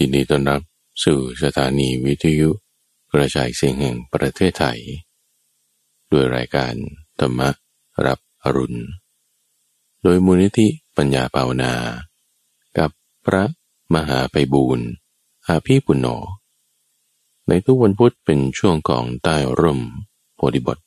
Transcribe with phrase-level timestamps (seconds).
[0.00, 0.60] ยินดีต้อนรับ
[1.04, 2.48] สู่สถานีวิทยุ
[3.12, 4.78] กระจายเสียงแห่งประเทศไทย
[6.12, 6.74] ด้วยรายการ
[7.20, 7.40] ธรรม
[8.06, 8.80] รับอรุณ
[10.02, 10.66] โดยมูลนิธิ
[10.96, 11.72] ปัญญาภาวนา
[12.78, 12.90] กับ
[13.26, 13.44] พระ
[13.94, 14.88] มหาไปบูรณ์
[15.46, 16.06] อาภีปุณโญ
[17.48, 19.80] ในทุกวันพุธเป็นช่วงของใต้ร่ม
[20.36, 20.78] โพธิบท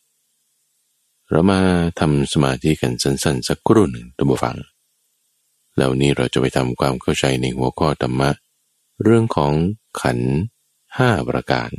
[1.30, 1.60] เรามา
[2.00, 4.58] ทำสมาธิกันสั้นๆ สักครู่หนึ่งตัมบูฟัง
[5.78, 8.30] แล้วนี้เราจะไปทำความเข้าใจในหัวข้อธรรมะ
[9.04, 9.54] เรื่องของ
[10.02, 10.20] ขัน
[10.98, 11.72] ห้าประการ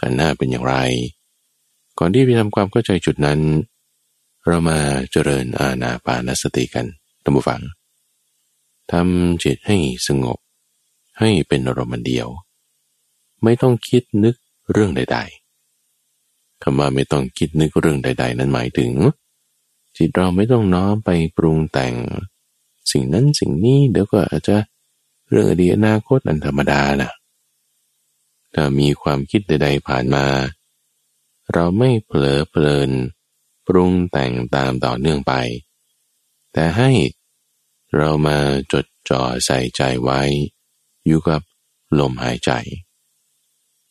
[0.00, 0.74] ขันห้าเป็นอย่างไร
[1.98, 3.40] ก่อนที่ไปทำความเข้าใจจุดนั้น
[4.46, 4.78] เรามา
[5.10, 6.86] เจริญอาณาปานสติกัน
[7.24, 7.60] ตัมบูฟัง
[8.92, 9.76] ทำจิตให้
[10.06, 10.38] สงบ
[11.18, 12.28] ให้เป็นอารมณ์เดียว
[13.42, 14.34] ไม่ต้องคิดนึก
[14.72, 15.18] เรื่องใด
[15.90, 18.92] ๆคำว่าไม่ต้องคิดนึกเรื่องใด ๆ นั้นหมายถึง
[19.96, 21.94] จิตเราไม่ต้องน้อมไปปรุงแต่ง
[22.90, 24.56] สิ่งนั้นสิ่งนี้เดี๋ยวก็อาจจะ
[25.30, 27.12] เรื่องอดีตอนาคตอันธรรมดานะ
[28.54, 30.26] ถ้ามีความคิดใดๆผ่านมา
[31.52, 32.90] เราไม่เผลอเพลิน
[33.66, 35.32] ปรุงแต่งตามต่อเนื่องไป
[36.52, 36.90] แต่ให้
[37.96, 38.38] เรามา
[38.72, 40.20] จดจ่อใส่ใจไว้
[41.06, 41.40] อยู่กับ
[41.98, 42.50] ลมหายใจ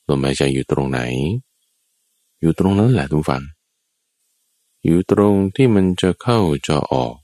[0.09, 1.00] ลมหายใจอยู่ตรงไหน
[2.40, 3.44] อยู่ตรงนั้นแหละทุกฝัง
[4.86, 7.16] อยู่ตรงที่มันจะเข้าจะออก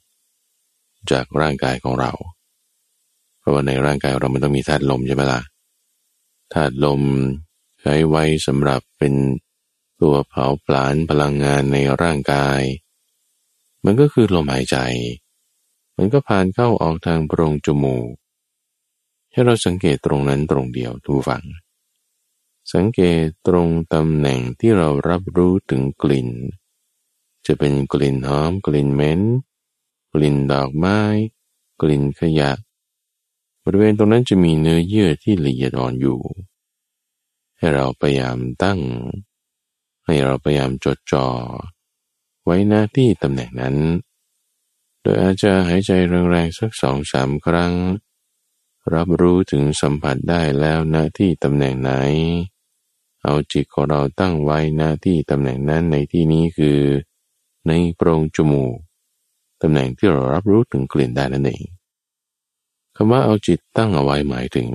[1.11, 2.11] จากร่างกายของเรา
[3.49, 5.41] ราะว่าในร่างกายเรามันต้องมีธาตุลมใช่ไหมล่ะ
[6.53, 7.01] ธาตุลม
[7.81, 9.13] ใช้ไว้สำหรับเป็น
[10.01, 12.61] ตัวเผาผลาญพลังงานในร่างกาย
[13.85, 14.77] มันก็คือลมหายใจ
[15.97, 18.09] มันก็ผ่านเข้าออกทางโพรงจมูก
[19.31, 21.45] ให้เราสังเกตตรงนั้นตรงเดียวทุกฝัง
[22.73, 26.29] สังเกตตรงตำแหน่งที่เรารับรู้ถึงกลิ่น
[27.45, 29.21] จะเป็นกลิ่นหอม กลิ่นเหม็น
[30.13, 30.99] กลิ่นดอกไม้
[31.81, 32.51] กลิ่นขยะ
[33.73, 36.19] ริเวณตรงนั้นจะมีเนื้อเยื่อที่ละเอียดอ่อนอยู่
[37.57, 38.79] ให้เราพยายามตั้ง
[40.05, 41.27] ให้เราพยายามจดจ่อ
[42.43, 43.75] ไว้หน้าที่ตำแหน่งนั้น
[45.01, 45.91] โดยอาจจะหายใจ
[46.31, 47.73] แรงๆสักสองสามครั้ง
[48.93, 51.91] รับรู้ถึงสัมผัสได้แล้วหน้าที่ตำแหน่งไหน
[53.23, 56.79] เอาจิตของเราตั้งไว้หน้าที่ตำแหน่งนั้นในที่นี้คือ
[57.67, 58.75] ในโพรงจมูก
[59.61, 61.63] ตำแหน่งที่เรารับรู้ถึงกลิ่นได้นั่นเอง
[63.01, 64.69] คำว่าเอาจิตตั้งเอาไว้หมายถึง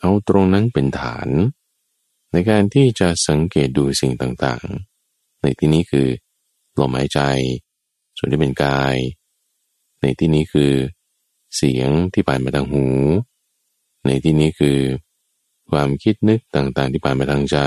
[0.00, 1.28] เอาตรงนั้นเป็นฐาน
[2.32, 6.08] ในการที่จะสังเกตดูสิ่งต่างๆ ในที่นี้คือ
[6.78, 7.20] ลมหายใจ
[8.16, 8.96] ส่วนที่เป็นกาย
[10.00, 10.72] ในที่นี้คือ
[11.56, 12.86] เสียงที่ผ่านมาทางหู
[14.06, 14.78] ในที่นี้คือ
[15.70, 17.58] ความคิดนึกต่างๆ ที่ผ่านมาทางใจ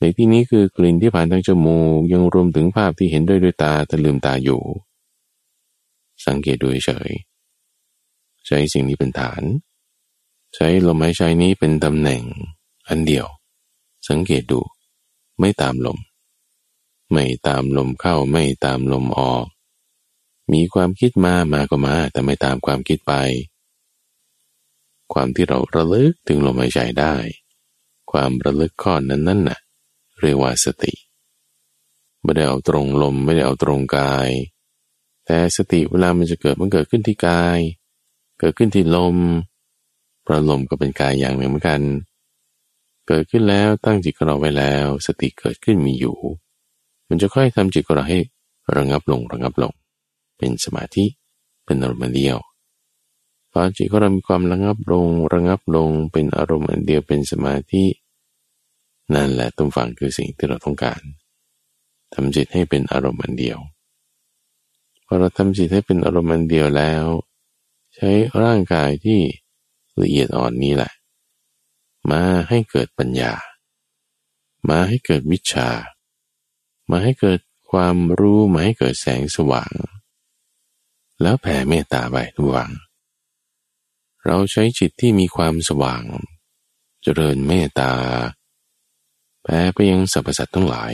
[0.00, 4.62] ในที่นี้คือกลิ่นที่ผ่านทางจมูกยังรวมถึงภาพที่เห็นด้วยด้วยตาแต่ลืมตาอยู่
[6.26, 7.12] สังเกตดูเฉย
[8.46, 9.42] ใช้สิ่งนี้เป็นฐาน
[10.54, 12.22] ใช้ลมหายใจนี้เป็นตำแหน่ง
[12.88, 13.26] อันเดียว
[14.08, 14.60] สังเกตดู
[15.38, 15.98] ไม่ตามลม
[17.12, 19.46] ไม่ตามลมเข้าไม่ตามลมออก
[20.52, 23.12] มีความคิดมามาก็มา แต่ไม่ตามความคิดไป
[25.12, 27.14] ความที่เราระลึกถึงลมหายใจได้
[28.10, 29.58] ความระลึกข้อนั้นนั่นน่ะ
[30.20, 30.92] เรียกว่าสติ
[32.22, 34.28] ไม่ได้เอาตรงลมไม่ได้เอาตรงกาย
[35.26, 37.58] แต่สติเวลามันจะเกิดมันเกิดขึ้นที่กาย
[38.38, 39.16] เกิดขึ้นที่ลม
[40.22, 41.80] เพราะลมก็เป็นกายอย่างหนึ่งเหมือนกัน
[43.08, 46.16] เกิดขึ้นแล้วตั้งจิตของเราไว้แล้ว สติเกิดขึ้นมีอยู่
[47.08, 48.18] มันจะค่อยทำจิตของเราให้
[48.76, 49.72] ระงับลงระงับลง
[50.38, 51.04] เป็นสมาธิ
[51.64, 52.36] เป็นอารมณ์เดียว
[53.50, 57.84] พอจิตของเรามีความระงับลงระงับลงเป็นอารมณ์เดียวเป็นสมาธิ
[59.14, 61.00] นั่นแหละตุ้มฟังคือสิ่งที่เราต้องการ
[62.14, 63.58] ทำจิตให้เป็นอารมณ์เดียว
[65.06, 67.04] พอเราทำจิตให้เป็นอารมณ์เดียวแล้ว
[67.96, 68.10] ใช้
[68.42, 69.20] ร่างกายที่
[70.00, 70.92] ละเอียดอ่อนนี้แหละ
[72.10, 73.32] มาให้เกิดปัญญา
[74.68, 75.68] มาให้เกิดวิชา
[76.90, 77.40] มาให้เกิด
[77.70, 79.72] ความรู้มาให้เกิดแสงสว่าง
[81.22, 82.70] แล้วแผ่เมตตาไปทุกวัง
[84.24, 86.04] เราใช้จิตที่มีความสว่าง
[87.02, 87.92] เจริญเมตตา
[89.42, 90.92] แผ่ไปยังสรรพสัตว์ทั้งหลาย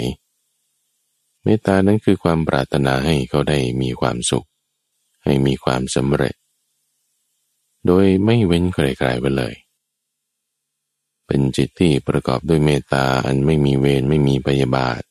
[1.45, 4.47] เมตตานั้นคือความปรารถนาให้เขาได้มีความสุข
[5.25, 6.35] ให้มีความสำเร็จ
[7.87, 9.55] โดยไม่เว้นใครๆไปเลย
[11.27, 15.03] เป็นจิตที่ประกอบด้วยเมตตาอันไม่มีเวรไม่มีปยาบาท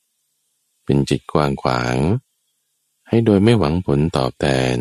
[0.85, 1.95] เป็นจิตกว้างขวาง
[3.09, 4.45] ให้โดยไม่หวังผลตอบแท
[4.75, 4.77] น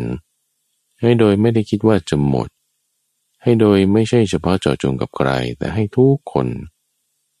[1.01, 2.49] ให้โดยไม่ได้คิดว่าจะหมด
[3.43, 6.47] ให้โดยไม่ใช่เฉพาะเจาะจงกับใคร แต่ให้ทุกคน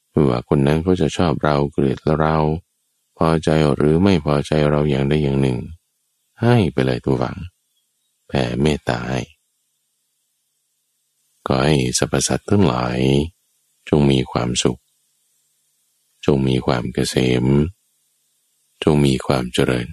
[0.09, 2.37] ไม่ว่าคนนั้นเขาจะชอบเราเกลียดเรา
[3.17, 5.57] พอใจหรือไม่พอใจเราอย่างใดอย่างหนึ่ง
[6.41, 7.37] ให้ไปเลยตัวหวัง
[8.27, 9.21] แผ่เมตตาให้
[11.47, 12.99] ก็ให้สรรพสัตว์ทั้งหลาย
[13.89, 14.81] จงมีความสุข
[16.25, 17.45] จงมีความเกษม
[18.83, 19.87] จงมีความเจริญ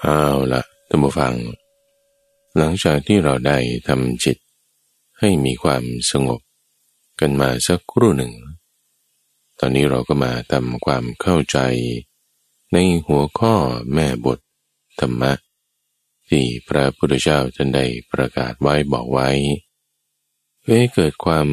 [0.00, 0.20] เอา
[0.52, 1.34] ละท่านผู้ฟัง
[2.56, 3.58] หลังจากที่เราได้
[3.88, 4.38] ทำจิต
[5.18, 6.40] ให้มีความสงบ
[7.20, 8.34] กันมาสักครู่หนึ่ง
[9.58, 11.58] ตอนนี้เราก็มาทำความเข้าใจ
[12.72, 12.76] ใน
[13.06, 13.54] หัวข้อ
[13.94, 14.38] แม่บท
[15.00, 15.32] ธรรมะ
[16.30, 19.30] ที่พระพุทธเจ้าท่านได้ประกาศไว้บอกไว้
[20.60, 21.48] เพื่อให้เกิดความ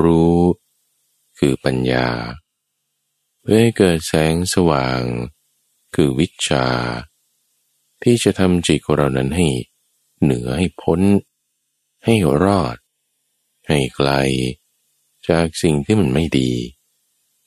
[0.00, 0.38] รู้
[1.38, 2.08] คือปัญญา
[3.40, 5.00] เพื่อให้เกิดแสงสว่าง
[5.94, 6.66] คือวิชา
[8.02, 9.46] ที่จะทำจิตของเรานั้นให้
[10.22, 11.00] เหนือให้พ้น
[12.04, 12.76] ให้รอด
[13.68, 14.10] ให้ไกล
[15.28, 16.52] จากสิ่งที่มันไม่ดี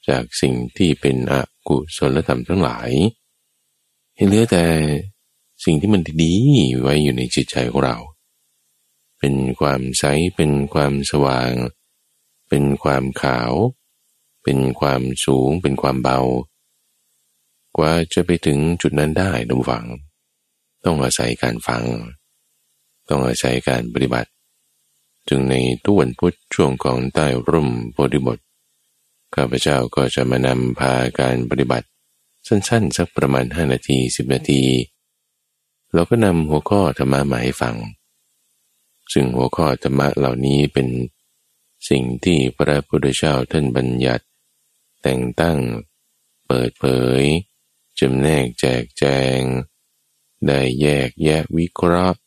[0.09, 1.35] จากสิ่งที่เป็นอ
[1.67, 2.89] กุศลธรรมทั้งหลาย
[4.15, 4.65] ให้เหลือแต่
[5.63, 6.33] สิ่งที่มันดี
[6.81, 7.97] ไว้อยู่ในจิตใจของเรา
[9.19, 10.03] เป็นความใส
[10.35, 11.51] เป็นความสว่าง
[12.49, 13.53] เป็นความขาว
[14.43, 16.19] เป็นความสูง เป็นความเบา
[17.77, 19.85] กว่าจะไปถึงจุดนั้นได้ดมฝัง
[20.85, 21.83] ต้องอาศัยการฟัง
[23.09, 24.29] ต้องอาศัยการปฏิบัติ
[25.27, 28.39] จึงในตุวันพุธช่วงของใต้ร่มโพธิบท
[29.35, 31.87] ข้าพเจ้าก็จะมานำพาการปฏิบัติ
[32.47, 34.61] สั้นๆ สักประมาณ 5 นาที 10 นาที
[35.93, 37.75] เราก็นำหัวข้อธรรมะมาให้ฟัง
[39.13, 40.87] ซึ่งหัวข้อธรรมะเหล่านี้เป็น
[41.89, 44.25] สิ่งที่พระพุทธเจ้าท่านบัญญัติ
[45.01, 45.57] แต่งตั้ง
[46.47, 46.85] เปิดเผ
[47.19, 47.23] ย
[47.99, 49.03] จำแนกแจกแจ
[49.37, 49.39] ง
[50.47, 52.19] ได้แยกแยะวิเคราะห์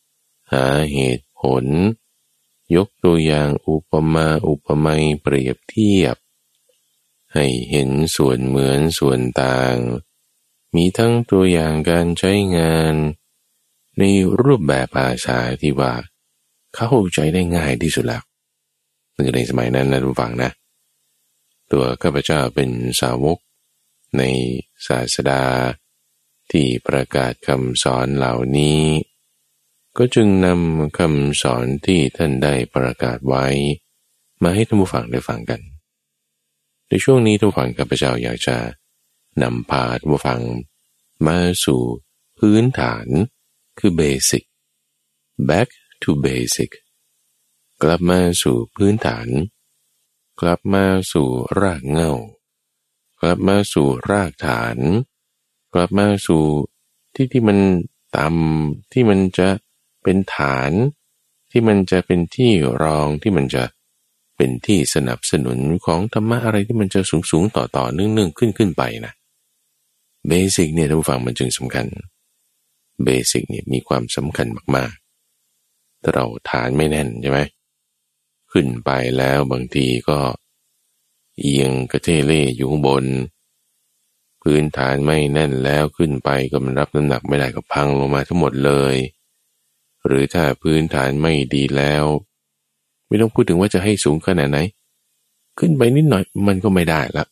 [0.52, 1.64] หาเหตุผล
[2.76, 6.16] ยกตัวอย่างอุปมาอุปไมยเปรียบเทียบ
[7.34, 9.76] ให้เห็นส่วนเหมือนส่วนต่าง
[10.74, 12.94] มีทั้งตัวอย่างการใช้งาน
[13.98, 14.02] ใน
[14.42, 15.92] รูปแบบภาษาที่ว่า
[16.76, 18.22] เข้าใจได้ง่ายที่สุดแล้ว
[19.36, 20.50] ในสมัยนั้นนะทุกฝังนะ
[21.72, 22.70] ตัวข้าพเจ้าเป็น
[23.00, 23.38] สาวก
[24.18, 24.22] ใน
[24.86, 25.42] ศาสดา
[26.50, 28.82] ที่ประกาศคำสอนเหล่านี้
[29.98, 33.46] ก็จึงนำคำสอนที่ท่านได้ประกาศไว้
[34.42, 35.60] มาให้ท่านผู้ฟังได้ฟังกัน
[36.88, 38.56] ในช่วงนี้ท่านผู้ฟังกับพเจ้าอยากจะ
[39.42, 40.40] นำพาท่านผู้ฟัง
[41.26, 41.80] มาสู่
[42.38, 43.06] พื้นฐาน
[43.80, 44.44] คือ basic
[45.48, 45.68] back
[46.02, 46.70] to basic
[47.82, 49.28] กลับมาสู่พื้นฐาน
[50.40, 51.28] กลับมาสู่
[51.60, 52.12] รากเงา
[53.20, 54.76] กลับมาสู่รากฐาน
[55.74, 56.44] กลับมาสู่
[57.14, 57.58] ที่ที่มัน
[58.16, 59.48] ต่ำที่มันจะ
[60.02, 60.72] เป็นฐาน
[61.50, 62.52] ที่มันจะเป็นที่
[62.82, 63.64] รองที่มันจะ
[64.36, 69.12] เป็นที่สนับสนุนของธรรมะอะไรที่มันจะสูงสูงต่อต่อเนื่องเนื่องขึ้นขึ้นไปนะ
[70.28, 77.40] เบสิกเนี่ยท่านผู้ฟังมันจึงสำคัญเเบสิกเนี่ยมีความสำคัญมากๆถ้าเราฐานไม่แน่นใช่ไหม
[78.52, 80.18] ขึ้นไปแล้วบางทีก็
[81.38, 83.04] เอียงกระเทเล่อยู่ข้างบน
[84.42, 88.96] พื้นฐานไม่แน่นแล้วขึ้นไปก็มันรับน้ำหนักไม่ได้ก็พังลงมาทั้งหมดเลย
[90.06, 92.04] หรือถ้าพื้นฐานไม่ดีแล้ว
[93.08, 94.58] ไม่ต้องพูดถึงว่าจะให้สูงขนาดไหน
[95.58, 97.24] ขึ้นไปนิดหน่อยมันก็ไม่ได้ละ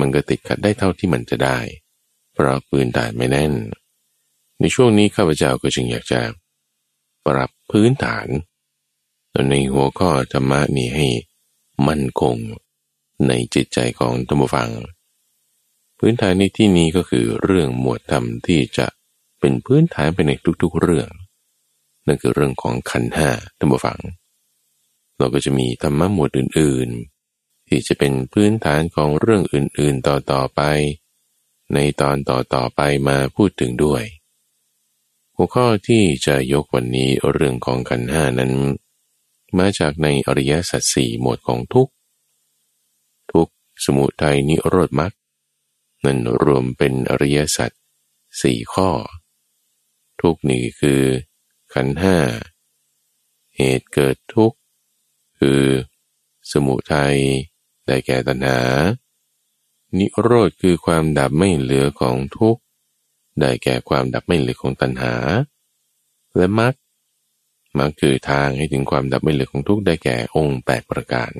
[0.00, 1.58] มันก็ติดขัดได้เท่าที่มันจะได้
[2.32, 3.52] เพราะพื้นฐานไม่แน่น
[4.60, 6.20] ในช่วงนี้ข้าพเจ้าก็จึงอยากจะ
[7.26, 8.26] ปรับพื้นฐาน
[9.50, 11.08] ในหัวข้อธรรมะนี้ให้
[11.88, 12.36] มั่นคง
[13.28, 14.70] ในจิตใจของธรรมฟัง
[15.98, 18.86] พื้นฐานในที่นี้ก็คือเรื่องหมวดธรรมที่จะ
[19.40, 20.32] เป็นพื้นฐานไปใน
[20.62, 21.08] ทุกๆเรื่อง
[22.06, 23.98] นั่นคือเรื่องของขันห้าท่านผู้ฟัง
[25.16, 30.60] เราก็จะมีธรรมะหมวดอื่นๆ ที่จะเป็นพื้นฐานของเรื่องอื่นๆต่อๆไป
[31.74, 34.02] ในตอนต่อๆไปมาพูดถึงด้วย
[35.42, 38.52] หัวข้อที่จะยกวันนี้เรื่องของขันห้านั้น
[39.58, 41.88] มาจากในอริยสัจสี่หมวดของทุก
[43.32, 43.48] ทุก
[43.84, 45.12] สมุทัยนิโรธมรรค
[46.04, 47.70] นั่นรวมเป็นอริยสัจ
[48.42, 48.90] สี่ข้อ
[50.20, 51.02] ทุกนี่คือ
[51.74, 52.16] ขันห้า
[53.56, 54.58] เหตุเกิดทุกข์
[55.38, 55.62] คือ
[56.52, 57.16] สมุทัย
[57.86, 58.60] ได้แก่ตัณหา
[59.98, 62.62] นิโรธคือความดับไม่เหลือของทุกข์
[63.40, 65.14] ได้แก่ความดับไม่เหลือของตัณหา
[66.36, 66.74] และมรรค
[67.78, 71.32] มรรคคือทางให้ถึงความดับไม่เหลือของทุกข์ได้แก่องค์แปดประการ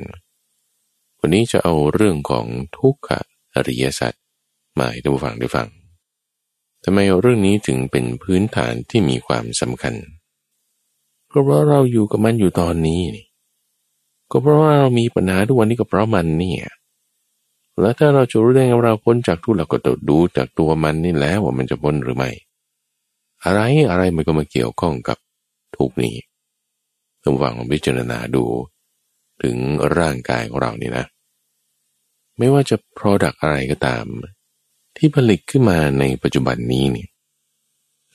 [1.18, 2.46] วันนี้จะเอาเรื่องของ
[2.78, 3.10] ทุกข
[3.54, 4.12] อริยสัจ
[4.78, 5.68] มาให้ท่านผู้ฟังได้ฟัง
[6.84, 9.94] ทำไมเรื่องนี้ถึงเป็นพื้นฐานที่มีความสำคัญ
[11.32, 13.26] ก็เพราะเราอยู่กับมันอยู่ตอนนี้นี่
[14.30, 16.62] ก็เพราะว่าเรามีปัญหาทุกวันนี้ก็เพราะมันเนี่ย
[17.80, 22.30] แล้วถ้าเราจะรู้ได้ไงเราพ้นจากทุกข์เราก็ต้องดูจากตัวมันนี่แล้วว่ามันจะพ้นหรือไม่
[23.44, 23.60] อะไร
[23.90, 25.18] อะไรมันก็มาเกี่ยวข้องกับ
[25.76, 26.14] ทุกนี้
[27.22, 28.44] ต้องฟังพิจารณาดู
[29.42, 29.56] ถึง
[29.98, 31.06] ร่างกายของเรานี่นะ
[32.38, 34.04] ไม่ว่าจะ Product อะไรก็ตาม
[34.96, 37.06] ที่ผลิตขึ้นมาในปัจจุบันนี้นี่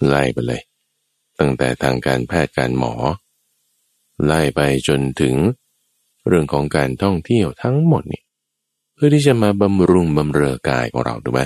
[0.07, 0.61] ไล่ไปเลย
[1.39, 2.93] ตั้งแต่ทางการแพทย์การหมอ
[4.25, 5.35] ไล่ไปจนถึง
[6.27, 8.23] เรื่องของการท่องเที่ยวทั้งหมดนี่
[8.95, 11.41] เพื่อที่จะมาบำรุงบำเรอกายของเราถูกไหม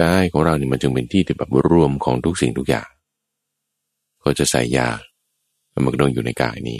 [0.00, 2.88] กายของเรานี่มันจึงเป็นที่ที่แบบรวมของทุกสิ่งทุกอย่าง
[4.20, 4.88] เขาจะใส่ยา
[5.84, 6.78] มันก็ต้องอยู่ในกายนี้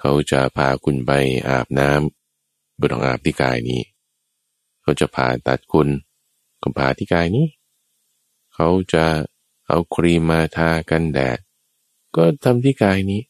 [0.00, 1.12] เขาจะพาคุณไป
[1.48, 3.80] อาบน้ำก็ต้องอาบที่กายนี้
[4.82, 5.88] เขาจะพาตัดคุณ
[6.62, 7.46] ก็พาที่กายนี้
[8.54, 9.04] เขาจะ
[9.68, 11.38] เอาครีมมาทากันแดด
[12.16, 13.20] ก็ทำที่กายนี้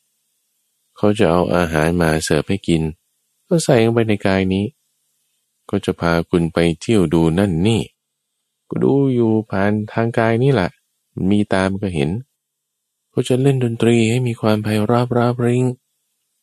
[0.96, 2.82] เขาจะเอาอาหารมาเสิร์ฟให้กิน
[3.48, 4.64] ก็ใส่ลงไปในกายนี้
[5.70, 7.82] ก็จะพาคุณไปเที่ยวดูนั่นนี่
[8.68, 10.70] ก็ดูอยู่ผ่านทางกายนี่แหละ
[11.30, 12.10] มีตามก็เห็น
[13.10, 15.64] เขาจะเล่นดนตรีให้มีความไพเราะราบริง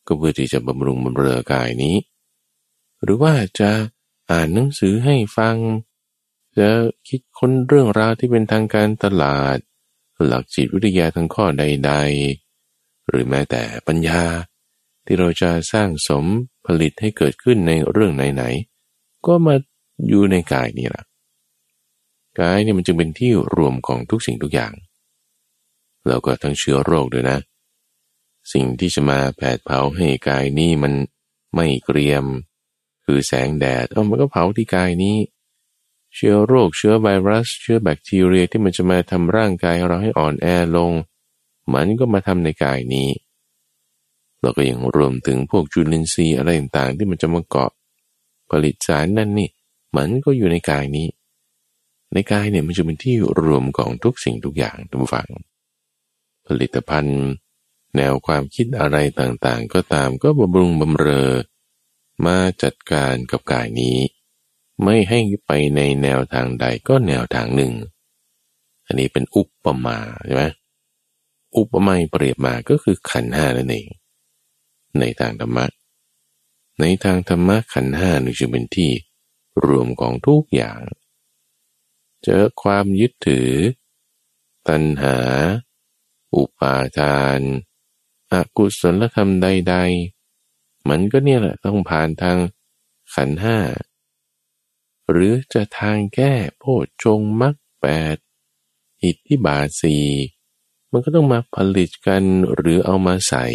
[0.06, 1.96] ก็เพื่อที่จะบำรุงบำเรอกายนี้
[3.02, 3.70] หรือว่าจะ
[4.30, 5.56] อ่านหนังสือให้ฟัง
[6.58, 6.68] จะ
[7.08, 9.58] คิดค้นเรื่องราวที่เป็นทางการตลาด
[10.26, 11.92] หลักจิตวิทยาทั้งข้อใด
[12.50, 14.22] ๆ หรือแม้แต่ปัญญา
[15.04, 16.24] ที่เราจะสร้างสม
[16.66, 18.77] ผลิตให้เกิดขึ้นในเรื่องไหนๆ
[19.26, 19.54] ก็มา
[20.08, 21.04] อยู่ในกายนี่แหละ
[22.40, 24.72] กายเนี่ยมันจึงเป็นที่รวมของทุกสิ่งทุกอย่าง
[26.06, 27.38] แล้วก็ทั้งเชื้อโรคด้วยนะ
[28.52, 30.92] สิ่งที่จะมาแผดเผาให้กายนี้มัน
[31.54, 32.24] ไม่เกรียม
[33.04, 35.16] คือแสงแดดเอามันก็เผาที่กายนี้
[36.14, 40.46] เชื้อโรคเชื้อไวรัส เชื้อแบคทีเรียที่มันจะมาทำร่างกายเราให้อ่อนแอ
[40.76, 40.92] ลง
[41.72, 43.08] มันก็มาทำในกายนี้
[44.40, 47.70] เราก็ยังรวมถึงพวกจุลินทรีย์อะไรต่างๆ ที่มันจะมาเกาะ
[48.50, 49.50] ผลิตสารนั่นนี่
[49.96, 51.08] มันก็อยู่ในกายนี้
[52.12, 55.28] ในกายเนี่ยมันจะเป็นที่รวมของทุกสิ่งทุกอย่างทุกฝัง
[56.46, 57.20] ผลิตภัณฑ์
[57.96, 61.30] แนวความคิดอะไรต่างๆ ก็ตามก็บำรุงบำเรอ
[62.26, 63.98] มาจัดการกับกายนี้
[64.84, 67.72] ไม่ให้ไปในแนวทางใดก็แนวทางหนึ่ง
[68.86, 70.44] อันนี้เป็นอุปมาใช่ไหม
[71.56, 73.88] อุปมาเปรียบมาก็คือขันห้านั่นเอง
[74.98, 75.66] ในทางธรรมะ
[76.80, 78.92] ในทางธรรมะขันห้านี่จึงเป็นที่
[79.64, 80.80] รวมของทุกอย่าง
[82.24, 83.50] เจอความยึดถือ
[84.68, 85.18] ตัณหา
[86.34, 87.40] อุปาทาน
[88.32, 89.76] อกุศลธรรมใด
[90.32, 92.38] ๆ มันก็เนี่ยแหละต้องผ่านทาง
[93.14, 93.58] ขันห้า
[95.10, 98.16] หรือจะทางแก้โพชฌงมักแปด
[99.02, 99.98] อิทธิบาสี
[100.90, 102.22] มันก็ต้องมาผลิตกัน
[102.54, 103.46] หรือเอามาใส่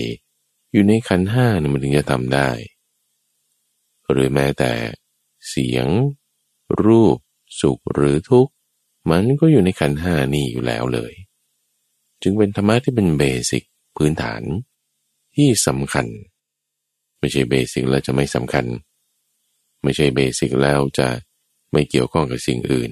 [0.71, 2.49] อยู่ในขันห้าเนี่ยมันถึงจะทำได้
[4.13, 4.71] หรือแม้แต่
[5.49, 5.87] เสียง
[6.83, 7.17] รูป
[7.61, 8.51] สุขหรือทุกข์
[9.09, 11.13] มันก็อยู่ในขันห้านี่อยู่แล้วเลย
[12.21, 13.63] จึงเป็นธรรมะที่เป็นเบสิก
[13.97, 14.41] พื้นฐาน
[15.35, 16.07] ที่สำคัญ
[17.19, 18.65] ไม่ใช่เบสิกแล้วจะไม่สำคัญ
[19.83, 21.07] ไม่ใช่เบสิกแล้วจะ
[21.71, 22.91] ไม่เกี่ยวข้องกับสิ่งอื่น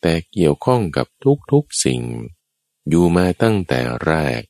[0.00, 1.06] แต่เกี่ยวข้องกับ
[1.52, 2.02] ทุกๆสิ่ง
[2.88, 4.40] อยู่มาตั้งแต่แรก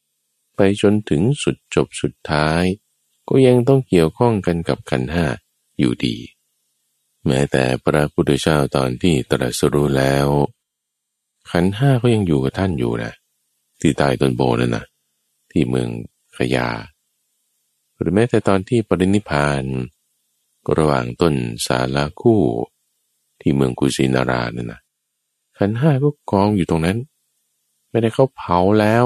[0.57, 2.65] ไปจนถึงสุดจบสุดท้าย
[3.29, 5.27] ก็ยังต้องเกี่ยวข้องกันกับขันห้า
[5.81, 6.17] อยู่ดี
[7.27, 10.29] แม้แต่พระพุทธเจ้าตอนที่ตรัสรู้แล้ว
[11.51, 13.13] ขันห้าก็ยังอยู่กับท่านอยู่นะ
[13.81, 14.85] ที่ใต้ต้นโบนั่นนะ
[15.51, 15.89] ที่เมือง
[16.37, 16.69] ขยา
[17.97, 19.63] หรือแม้แต่ตอนที่ปรินิพาน
[20.77, 21.35] ระหว่างต้น
[21.67, 22.43] สาลาคู่
[23.41, 24.81] ที่เมืองกุสินารานั่นนะ
[25.59, 26.99] ขันห้าก็กองอยู่ตรงนั้น
[27.91, 29.05] ไม่ได้เขาเผาแล้ว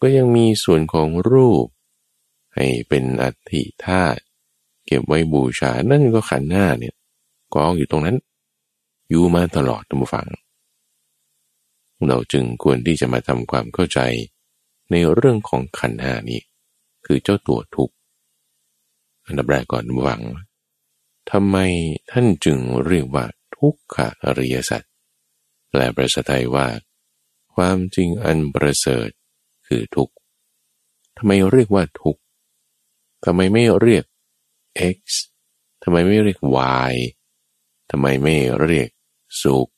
[0.00, 1.66] ก็ยังมีส่วนของรูป
[2.54, 4.20] ให้เป็นอัฐิธาตุ
[4.86, 6.94] เก็บไว้บูชา นั่นก็ขันห้าเนี่ย
[7.54, 8.16] กองอยู่ตรงนั้น
[9.08, 10.28] อยู่มาตลอดทุกฝัง
[12.08, 14.00] เราจึงควรที่จะมาทำความเข้าใจ
[14.90, 16.40] ในเรื่องของขันหานี้
[17.06, 17.94] คือเจ้าตัวทุกข์
[19.26, 20.22] อันดับแรกก่อนวัง
[21.30, 21.56] ทำไม
[22.10, 23.24] ท่านจึงเรียกว่า
[23.56, 24.82] ทุกขอริยสัจ
[25.68, 26.66] แปลประสไทยว่า
[27.54, 29.08] ความจริงอันประเสริฐ
[29.66, 30.14] คือทุกข์
[31.16, 32.20] ทำไมเรียกว่าทุกข์
[33.24, 34.04] ทำไมไม่เรียก
[34.96, 34.98] x
[35.82, 36.38] ทำไมไม่เรียก
[36.90, 36.94] y
[37.90, 38.88] ทำไมไม่เรียก
[39.42, 39.68] สุข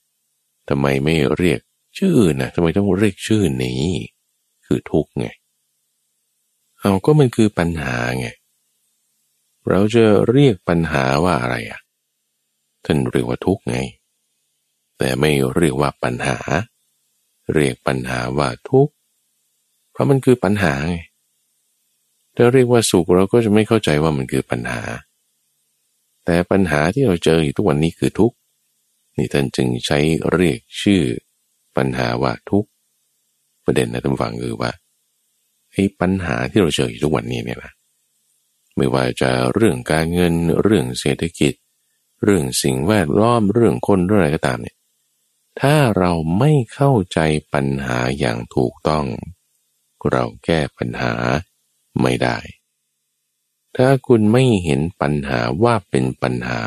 [0.68, 1.60] ทำไมไม่เรียก
[1.98, 3.84] ชื่ออื่นนะทำไมต้องเรียกชื่อนี้
[4.66, 5.26] คือทุกข์ไง
[6.78, 8.28] เอาก็มันคือปัญหาไง
[9.68, 11.80] เราจะเรียกปัญหาว่าอะไรอะ
[12.84, 13.76] ท่านเรียกว่าทุกข์ไง
[14.98, 16.36] แต่ไม่เรียกว่าปัญหา
[17.54, 18.92] เรียกปัญหาว่าทุกข์
[19.90, 20.96] เพราะมันคือปัญหาไง
[22.40, 24.80] ถ้าเรียกว่าสุขเราก็จะไม่เข้าใจว่ามันคือปัญหา
[26.24, 28.36] แต่ปัญหาที่เราเจออยู่ทุกวันนี้คือทุกข์
[29.16, 29.98] นี่ท่านจึงใช้
[30.32, 31.02] เรียกชื่อ
[31.76, 32.68] ปัญหาว่าทุกข์
[33.64, 34.70] ประเด็นนะท่านฟังคือว่า
[35.72, 37.72] ไอ้ปัญหาที่เราเจออยู่ทุกวันนี้เนี่ยนะ
[38.76, 41.52] ไม่ว่าจะเรื่องการเงินเรื่องเศรษฐกิจ
[42.24, 44.76] เรื่องสิ่งแวดล้อมเรื่องคนเรื่องอะไรก็ตามเนี่ย
[45.60, 47.18] ถ้าเราไม่เข้าใจ
[47.52, 49.06] ปัญหาอย่างถูกต้อง
[50.10, 51.14] เราแก้ปัญหา
[52.02, 52.36] ไม่ได้
[53.76, 56.60] ถ้าคุณไม่เห็นปัญหาว่าเป็นปัญหา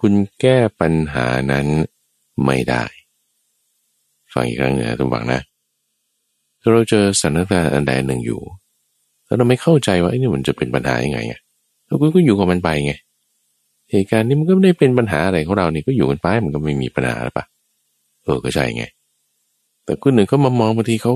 [0.00, 1.66] คุณแก้ปัญหานั้น
[2.44, 2.84] ไม่ได้
[4.32, 5.40] ฟังอีกครั้งนะทุกฝังนะ
[6.60, 8.40] ถ้าเราเจอสถานการณ์อันใดหนึ่งอยู่
[9.24, 11.40] แล้วเราไม่เข้าใจว่าไอ้นี่มันจะเป็นปัญหายังไงอะ
[11.86, 12.92] เราก็อยู่กับมันไปไง
[13.90, 17.44] เหตุการณ์นี้มันก็ไม่ได้เป็นปัญหาอะไรของเรานี่ก็อยู่กันไปมันก็ไม่มีปัญหาหรือปะ
[18.24, 18.84] เออก็ใช่ไง
[19.84, 21.12] แต่คนหนึ่งเขามามองบางทีเขา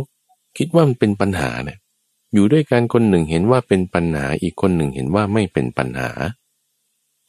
[0.59, 1.79] คิดว่ามันเป็นปัญหาเนี่ย
[2.33, 6.11] อยู่ด้วยกันคนหนึ่งเห็นว่าเป็นปัญหาอีกคนหนึ่งเห็นว่าไม่เป็นปัญหา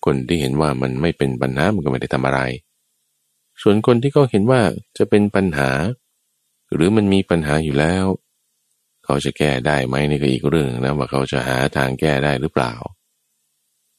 [0.05, 2.39] คนที่เห็นว่ามันไม่เป็นปัญหามันก็ไม่ได้ทำอะไร
[3.61, 4.61] ส่วนคนที่เขาเห็นว่า
[4.97, 5.69] จะเป็นปัญหา
[6.73, 8.05] หรือมันมีปัญหาอยู่แล้ว
[9.05, 12.73] เขาจะแก้ได้ไหมนี่ก็อีกเรื่องนะว่าเขาจะหาทางแก้ได้หรือเปล่า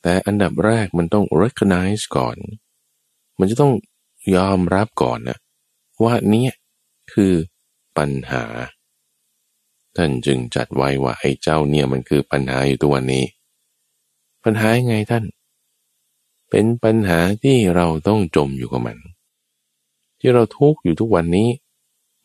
[0.03, 2.37] แต่อันดับแรกมันต้อง recognize ก่อน
[3.39, 3.73] มันจะต้อง
[4.37, 5.39] ยอมรับก่อนนะ
[6.03, 6.47] ว่านี้
[7.13, 7.33] คือ
[7.99, 8.45] ปัญหา
[10.03, 13.25] ท่านจึงจัดไว้ว่าไอ้เจ้าเนี่ยมันคือปัญหาอยู่ตัวนี้
[14.45, 15.25] ปัญหาไงท่าน
[16.51, 18.99] เป็นปัญหาที่เราต้องจมอยู่กับมัน
[20.19, 21.49] ที่เราทุกข์อยู่ทุกวันนี้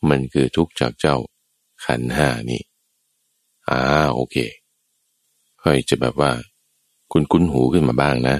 [0.08, 1.16] มันคือทุกข์จากเจ้า
[1.84, 2.62] ขันห้านี่
[3.68, 3.80] อ่า
[4.14, 4.36] โอเค
[5.62, 6.30] ค่อยจะแบบว่า
[7.12, 8.36] คุณคุ้นหูขึ้นมาบ้างนะ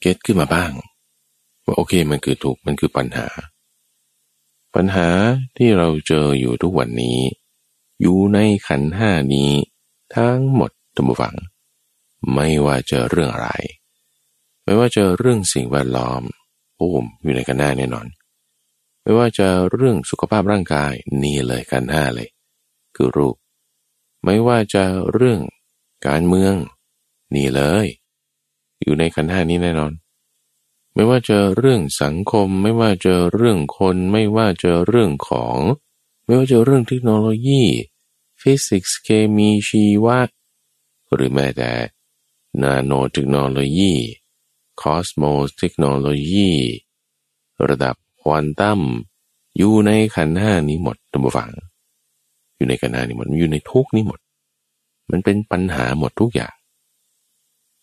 [0.00, 0.70] เก็ตขึ้นมาบ้าง
[1.64, 3.28] ว่าโอเคมันคือทุกข์มันคือปัญหา
[4.74, 5.08] ปัญหา
[5.56, 7.18] ที่เราเจออยู่ทุกวันนี้
[8.06, 9.52] อยู่ในขันห้านี้
[10.16, 11.36] ทั้งหมดทุกฝัง
[12.34, 13.50] ไม่ว่าเจอเรื่องอะไร
[14.64, 16.22] ไม่ว่าเจอเรื่องสิ่งแวดล้อม
[16.76, 18.06] โอ้มอยู่ในกันห้าแน่นอน
[19.02, 20.92] ไม่ว่าจะเรื่องสุขภาพร่างกาย
[21.22, 22.28] นี่เลยกันห้าเลย
[22.94, 23.36] คือรูป
[24.24, 25.40] ไม่ว่าจะเรื่อง
[26.06, 26.54] การเมือง
[27.34, 27.86] นี่เลย
[28.82, 29.92] อยู่ในขันห้านี้แน่นอน
[30.94, 35.58] ไม่ว่าจะเรื่องสังคม ไม่ว่าจะเรื่องคน ไม่ว่าจะเรื่องของ
[36.24, 37.64] ไม่ว่าจะเรื่องเทคโนโลยี
[38.46, 40.18] ฟิสิกส์เคมีชีวะ
[41.14, 41.72] หรือแม้แต่
[42.62, 43.92] นาโนเทคโนโลยี
[44.80, 46.50] cosmos technology
[47.68, 48.80] ระดับควอนตัม
[49.56, 51.50] อยู่ในขันห้านี้หมดตัมฟัง
[52.56, 54.20] อยู่ในขันห้านี้หมดอยู่ในทุกนี้หมด
[55.10, 56.54] มันเป็นปัญหาหมดทุกอย่าง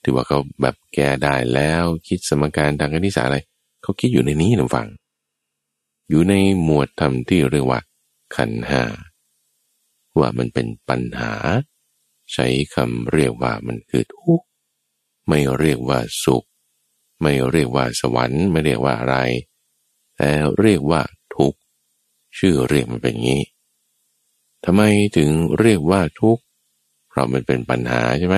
[0.04, 3.38] ถือว่าเขาแบบแก้ได้แล้วคิดสมการทางคณิตศาสตร์อะไร
[3.82, 4.88] เขาคิดอยู่ในนี้นะฟัง
[6.10, 7.80] อยู่ในหมวดธรรมที่เรียกว่า
[8.36, 8.84] ขันห้า
[10.20, 11.34] ว่ามันเป็นปัญหา
[12.34, 14.46] ใช้คำเรียกว่ามันคือทุกข์
[15.28, 16.44] ไม่เรียกว่าสุข
[17.22, 19.16] ไม่เรียกว่าสวรรค์ไม่เรียกว่าอะไร
[20.18, 21.02] แต่เรียกว่า
[21.36, 21.60] ทุกข์
[22.38, 23.44] ชื่อเรียกมันเป็นงี้
[24.66, 24.82] ทำไม
[25.18, 26.44] ถึงเรียกว่าทุกข์
[27.10, 28.38] เพราะมันเป็นปัญหาใช่ไหม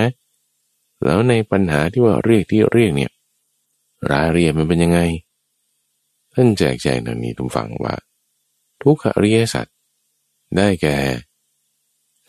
[1.03, 3.11] แล้วในปัญหาที่ว่าเรียกที่เรียกเนี่ย
[4.11, 4.99] รายละเอียดมันเป็นยังไง
[6.33, 7.95] ท่านแจกแจงทางนี้ทุกฝังว่า
[8.83, 9.75] ทุกขอริยสัตว์
[10.57, 10.97] ได้แก่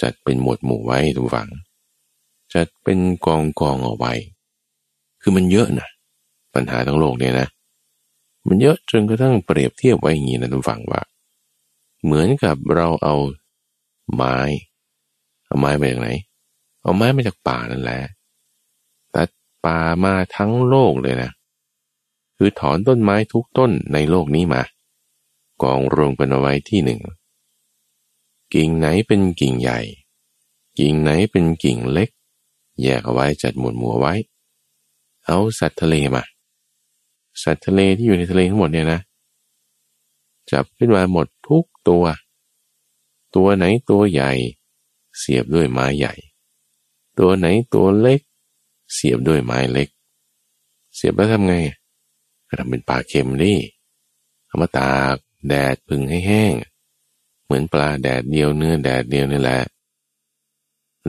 [0.03, 1.49] จัดเป็นหมวดหมู่ไว้ทุกฝัง
[2.55, 4.13] จัดเป็นกองกองเอาไว้
[5.21, 5.89] คือมันเยอะนะ
[6.55, 7.49] ปัญหาทั้งโลกเนี่ยนะ
[8.49, 11.03] มันเยอะจนกระทั่งเปรียบเทียบไว้อย่างนี้นะทุกฝังว่า
[12.05, 13.15] เหมือนกับเราเอา
[14.15, 14.39] ไม้
[15.47, 16.09] เอาไม้มาจากไหน
[16.83, 18.01] เอาไม้มาจากป่านั่นแหละ
[19.65, 21.31] ป่ามาทั้งโลกเลยนะ
[22.37, 24.63] คือถอนต้นไม้ทุกต้นในโลกนี้มา
[25.63, 27.01] กองรวมกันเอาไว้ที่หนึ่ง
[28.55, 29.81] กิ่งไหนเป็นกิ่งใหญ่
[30.79, 32.11] กิ่งไหนเป็นกิ่งเล็ก
[32.83, 34.15] แยกเอาไว้จัดหมวดหมู่ไว้
[35.25, 36.23] เอาสัตว์ทะเลมา
[37.43, 39.01] สัตว์ทะเลที่อยู่ในทะเลทั้งหมดเนี่ยนะ
[40.51, 42.05] จับขึ้นมาหมดทุกตัว
[43.37, 44.33] ตัวไหนตัวใหญ่
[45.19, 46.15] เสียบด้วยไม้ใหญ่
[47.19, 48.21] ตัวไหนตัวเล็ก
[48.95, 49.89] เสียบด้วยไม้เล็ก
[50.95, 51.55] เสียบแล้วทำไง
[52.49, 53.55] ก็ทำเป็นปลาเค็มดิ
[54.47, 55.17] เอามาตาก
[55.49, 56.53] แดดพึ่งให้แห้ง
[57.45, 59.61] เหมือนปลาแดดเดียวเนื้อแดดเดียวนี่แหละ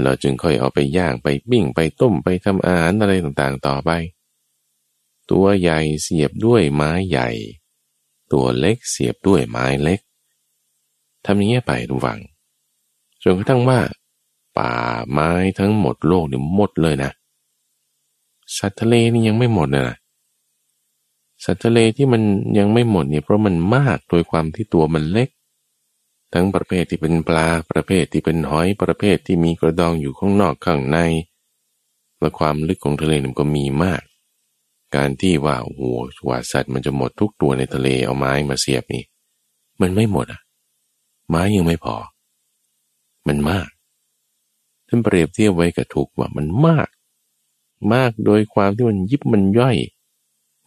[0.01, 3.91] เราจึงค่อยเอาไปย่างไปปิ้งไปต้มไปทำอาหารอะไรต่างๆต่อไป
[5.31, 7.29] ตัวใหญ่เสียบด้วยไม้ใหญ่
[8.33, 9.99] ตัวเล็กเสียบด้วยไม้เล็ก
[11.25, 12.19] ทำอย่างนี้ไปทุกฝัง
[13.23, 13.79] จนกระทั่งว่า
[14.57, 14.73] ป่า
[15.11, 17.11] ไม้ทั้งหมดโลกเนี่ยหมดเลยนะ
[18.57, 19.97] สัตว์ทะเลนี่ยังไม่หมดนะ
[21.43, 22.21] สัตว์ทะเลที่มัน
[22.57, 25.29] ยังไม่หมดเนี่ยเพราะมันมากโดยความที่ตัวมันเล็ก
[26.37, 30.97] ทั้งประเภทที่เป็นปลาประเภทที่เป็นหอยประเภทที่มีกระดองอยู่ข้างนอกข้างใน
[32.19, 34.03] และความลึกของทะเลมันก็มีมาก
[34.95, 35.81] การที่ว่าโอ้โห
[36.27, 39.03] ว่าสัตว์มันจะหมดทุกตัวในทะเลเอาไม้มาเสียบนี่
[39.81, 40.41] มันไม่หมดอะ
[41.29, 41.95] ไม้ยังไม่พอ
[43.27, 43.67] มันมาก
[44.87, 46.87] ท่านเปรียบเทียบไว้กับทุกข์ว่ามันมาก
[47.93, 49.77] มากโดยความที่มันยิบมันย่อย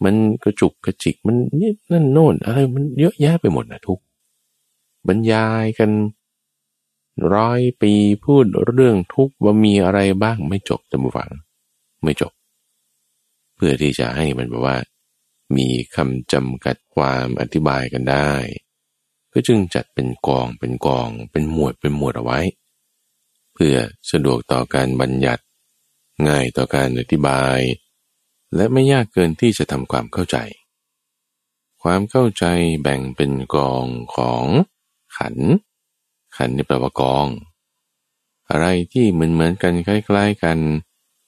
[0.03, 3.99] มันกระจุกกระจิกมันนี่นั่นโน่นอะไรมันเยอะแยะไปหมดนะทุก
[5.07, 5.91] บรรยายกัน
[7.33, 7.93] ร้อยปี
[8.25, 11.31] พูดเรื่องทุกว่ามีอะไรบ้างไม่จบจำฝัง
[12.03, 12.33] ไม่จบ
[13.55, 14.77] เพื่อที่จะให้มันแบบว่า
[15.55, 18.31] มีคำจำกัดความอธิบายกันได้
[19.33, 22.39] ก็จึงจัดเป็นกองเป็นกอง เป็นหมวดเป็นหมวดเอาไว้
[23.53, 23.75] เพื่อ
[24.11, 25.43] สะดวกต่อการบัญญัติ
[26.27, 27.59] ง่ายต่อการอธิบาย
[28.55, 30.37] และไม่ยากเกินที่จะทำความเข้าใจ
[31.81, 32.45] ความเข้าใจ
[32.81, 33.85] แบ่งเป็นกอง
[34.15, 34.45] ของ
[35.19, 35.35] ขัน
[36.35, 37.27] ขันนี่แปลว่ากอง
[38.49, 40.57] อะไรที่เหมือนเหมือนกันคล้ายๆกัน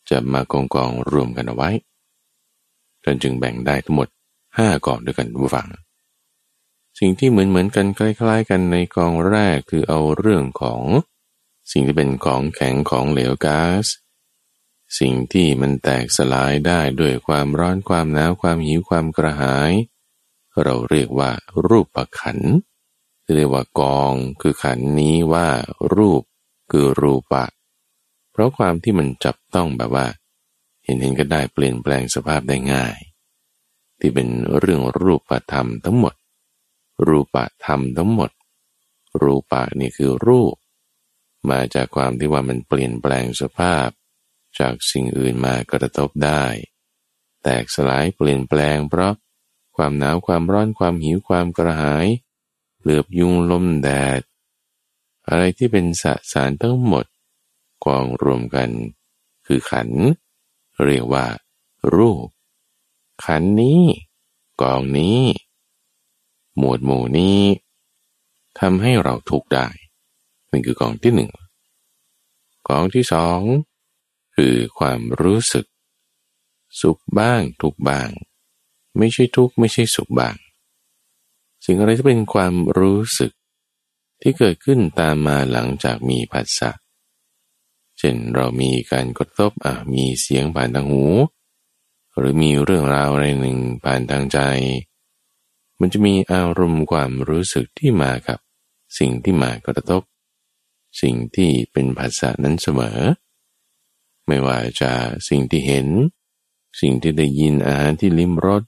[0.09, 1.69] จะมากองกองรวมกันเอาไว้
[3.03, 4.07] จนจึงแบ่งได้ทั้งหมด
[4.57, 5.67] ห้ากองด้วยกันผู้ฟัง
[6.99, 10.83] สิ่งที่เหมือนเหมือนกันคล้าย ๆ กันในกองแรกคือเอาเรื่องของ
[11.71, 13.85] สิ่งที่เป็นของแข็งของเหลวก๊าซ
[14.99, 19.71] สิ่งที่มันแตกสลายได้ด้วยความร้อนความหนาวความหิวความกระหาย
[20.63, 21.31] เราเรียกว่า
[21.67, 22.05] รูปประ
[23.35, 25.47] เรียกว่ากองคือขันนี้ว่า
[25.95, 26.21] รูป
[26.71, 27.45] คือรูปะ
[28.31, 30.07] เพราะความที่มันจับต้องแบบว่า
[30.83, 32.97] เห็นเห็นก็ได้เปลี่ยนแปลงสภาพได้ง่าย
[33.99, 34.27] ที่เป็น
[34.59, 36.15] เรื่องรูปธรรมทั้งหมด
[37.07, 38.31] รูปะธรรมทั้งหมด
[39.21, 40.55] รูปะนี่คือรูป
[41.49, 43.87] มาจากความที่ว่ามันเปลี่ยนแปลงสภาพ
[44.59, 46.43] จากสิ่งอื่นมากระทบได้
[47.43, 49.13] แตกสลายเปลี่ยนแปลงเพราะ
[49.75, 52.07] ความหนาวความร้อนความหิวความกระหาย
[52.81, 53.89] เหลือบยุงลมแด
[54.19, 54.21] ด
[55.27, 57.05] อะไรที่เป็นสสารทั้งหมด
[57.85, 58.69] กองรวมกัน
[59.45, 59.89] คือขัน
[60.83, 61.25] เรียกว่า
[61.95, 62.27] รูป
[63.25, 63.83] ขันนี้
[64.61, 65.21] กองนี้
[66.57, 67.41] หมวดหมู่นี้
[68.59, 69.67] ทำให้เราทุกข์ได้
[70.51, 71.31] นี่คือกองที่หนึ่ง
[72.67, 73.39] กองที่สอง
[74.35, 75.65] คือความรู้สึก
[76.81, 78.09] สุขบ้างทุกบ้าง
[78.97, 80.35] ไม่ใช่ทุกไม่ใช่สุขบ้าง
[81.65, 83.31] สิ่งอะไรที่เป็นความรู้สึก
[84.21, 86.71] ที่เกิดขึ้นตามมาหลังจากมีผัสสะ
[87.97, 91.05] เช่นเรามีการกระทบอะมีเสียงผ่านทางหู
[92.17, 94.39] หรือมีเรื่องราวอะไรหนึ่งผ่านทางใจ
[95.79, 98.39] มันจะมีอารมณ์ความรู้สึกที่มากับ
[98.99, 100.01] สิ่งที่มากระทบ
[101.01, 102.99] สิ่งที่เป็นภาษานั้นเสมอ
[104.27, 104.91] ไม่ว่าจะ
[105.29, 105.87] สิ่งที่เห็น
[106.81, 108.63] สิ่งที่ได้ยินอาหารที่ลิ้มรส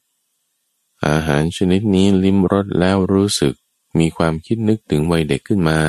[1.07, 3.55] อาหารชนิดนี้ลิ้มรสแล้วรู้สึก
[3.99, 5.79] มีความคิดนึกถึงวัยเด็กขึ้นมา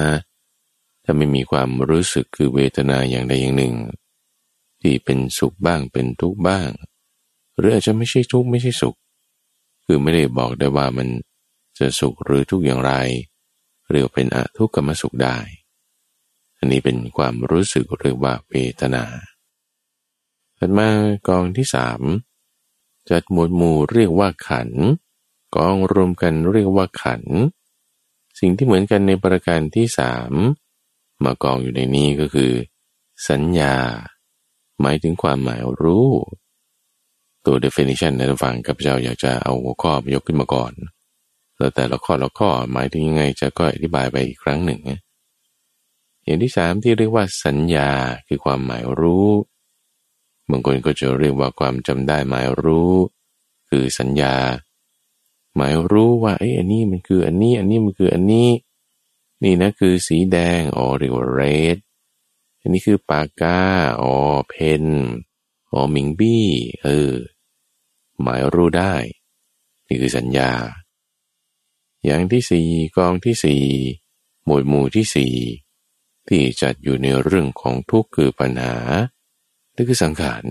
[1.04, 3.74] ถ้าไม่มีความรู้สึกคือเวทนาอย่างใดอย่างหนึ่ง
[4.80, 6.70] ที่เป็นสุขบ้างเป็นทุกข์บ้าง
[7.56, 8.96] หรืออาจจะไม่ใช่ทุกข์ไม่ใช่สุข
[9.84, 11.08] คือไม่ได้บอกได้ว่ามัน
[11.78, 12.92] จะสุขหรือทุกข์อย่างไร
[13.90, 15.38] เรียกเป็นอทุกขมสุขได้
[16.58, 19.04] อันนี้เป็นความรู้สึกเรียกว่าเวทนา
[20.58, 20.88] ถัดมา
[21.28, 22.00] กองที่สาม
[23.10, 24.70] จัดหมวดหมู่เรียกว่าขัน
[25.56, 27.22] กองรวมกันเรียกว่าขัน
[28.38, 30.32] สิ่งที่เหมือนกันในประการที่สาม
[31.24, 32.52] มากองอยู่ในนี้ก็คือ
[33.28, 33.76] สัญญา
[34.80, 36.08] หมายถึงความหมายรู้
[37.44, 40.72] ตัว definition ในฟังกับเจ้าอยากจะเอาหัวข้อยกขึ้นมาก่อน
[41.58, 44.80] แล้วแต่ละข้อละข้อหมายถึงยังไงจะก็อธิบายไปอีกครั้งหนึ่ง
[46.24, 47.90] อย่างที่สามที่เรียกว่าสัญญา
[48.28, 49.28] คือความหมายรู้
[50.50, 52.92] บางคนก็จะเรียกว่าความจำได้หมายรู้
[53.68, 54.34] คือสัญญา
[55.56, 58.48] หมายรู้ว่าไอ้อันนี้มันคืออันนี้ อันนี้มันคืออันนี้
[59.42, 61.76] นี่นะคือสีแดงอ๋อเรียกว่า red
[62.60, 63.60] อันนี้คือปากกา
[64.02, 64.16] อ๋อ
[64.48, 64.84] เพน
[65.72, 66.46] อ๋อมิงบี้
[66.82, 67.12] เออ
[68.22, 68.94] หมายรู้ได้
[69.86, 70.50] นี่คือสัญญา
[72.04, 73.64] อย่างที่สี่กองที่สี่
[74.44, 75.34] หมวดหมู่ที่สี่
[76.28, 78.76] ที่จัดอยู่ในเรื่องของทุกข์คือปัญหา
[79.74, 80.44] นี่คือสังขาร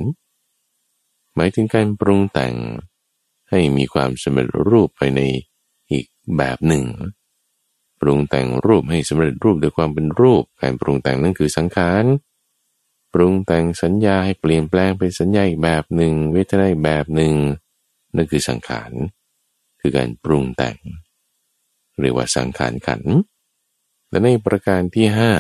[1.35, 2.53] หมายถึงการปรุงแต่ง
[3.53, 5.21] ให้มีความสำเร็จรูปไปใน
[5.91, 6.05] อีก
[6.37, 6.83] แบบหนึ่ง
[7.99, 12.03] ปรุงแต่งรูปให้สำเร็จรูปด้วยความเป็นรูป การปรุงแต่งนั่นคือสังขาร
[13.13, 17.33] ปรุงแต่งสัญญาให้เปลี่ยนแปลงเป็นสัญญาอีกแบบหนึ่ง เวทนาอีกแบบหนึ่ง
[18.15, 18.91] นั่นคือสังขาร
[19.81, 20.77] คือการปรุงแต่ง
[22.01, 23.01] เรียกว่าสังขารขัน
[24.09, 25.31] และในประการที่ห้า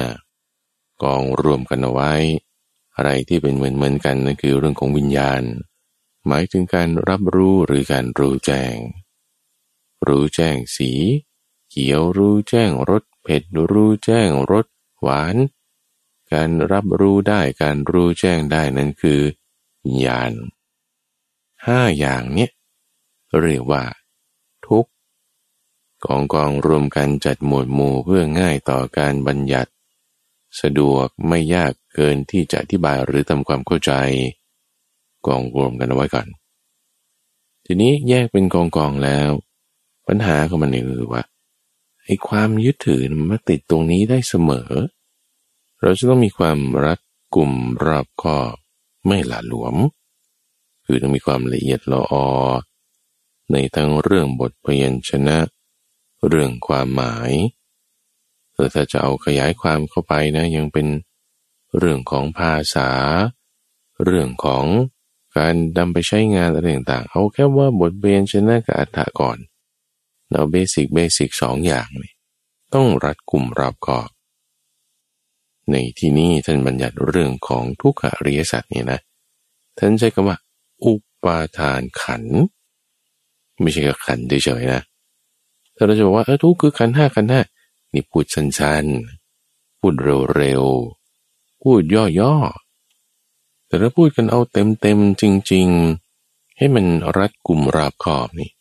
[1.03, 2.13] กองรวมกันเอาไว้
[2.95, 5.41] อะไรที่เป็นเหมือนเหมือนกันนั่นคือเรื่องของวิญญาณ
[6.27, 8.75] หมายถึงการรับรู้หรือการรู้แจ้ง
[10.07, 10.91] รู้แจ้งสี
[11.69, 14.65] เขียวรู้แจ้งรสเผ็ดรู้แจ้งรส
[15.01, 15.35] หวาน
[16.33, 19.21] การรับรู้ได้การรู้แจ้งได้นั้นคือ
[20.03, 20.33] ญาณ
[21.65, 22.51] ห้าอย่างเนี้ย
[23.41, 23.83] เรียกว่า
[24.67, 24.85] ทุก
[26.05, 29.71] กองกองรวมกันจัดหมวดหมู่เพื่อง่ายต่อการบัญญัติ
[30.61, 33.93] สะดวกไม่ยากเกินที่จะอธิบายหรือทำความเข้าใจ
[35.27, 36.27] กองรวมกันเอาไว้ก่อน
[37.65, 39.29] ทีนี้แยกเป็นกองกองแล้ว
[40.07, 41.23] ปัญหาของมันนี่คือว่า
[42.03, 44.71] ไอ้ความยึดถือมันมาติดตรงนี้ได้เสมอ
[45.81, 46.99] เราจะต้องมีความรัด
[47.35, 47.51] กลุ่ม
[47.85, 48.55] รอบคอบ
[49.07, 49.75] ไม่หละหลวม
[50.85, 52.27] คือต้องมีความละเอียดละออ
[53.51, 55.37] ในทั้งเรื่องบทพยัญชนะ
[56.27, 57.31] เรื่องความหมาย
[58.53, 60.87] แต่ถ้าจะเอาขยายความเข้าไปนะยังเป็น
[61.77, 62.89] เรื่องของภาษา
[64.03, 64.65] เรื่องของ
[65.37, 69.37] การดำไปใช้งานอะไรต่างๆ เอาแค่ว่าบทพยัญชนะกับอัฏฐะก่อน
[70.29, 72.13] เราเบสิกเบสิกสองอย่างนี่
[72.73, 74.09] ต้องรัดกลุ่มรอบกอบ
[75.71, 78.99] ในที่นี้ท่านบัญญัติเรื่องของทุกขอริยสัจนี่นะ
[79.77, 80.37] ท่านใช้คำว่า
[80.83, 80.93] อุ
[81.23, 82.23] ปาทานขัน
[83.61, 84.81] ไม่ใช่กับขันเฉยๆนะ
[85.73, 87.41] แต่เราจะบอกว่าเออทุกคือขันห้าขันห้า
[87.93, 89.93] นี่พูดสั้นๆ พูด
[90.35, 91.81] เร็วๆ พูด
[92.19, 92.62] ย่อๆ
[93.73, 95.67] แต่ถ้าพูดกันเอาเต็มๆจริง
[96.13, 96.85] ๆ ให้มัน
[97.17, 98.51] รัดกลุ่มราบขอบนี่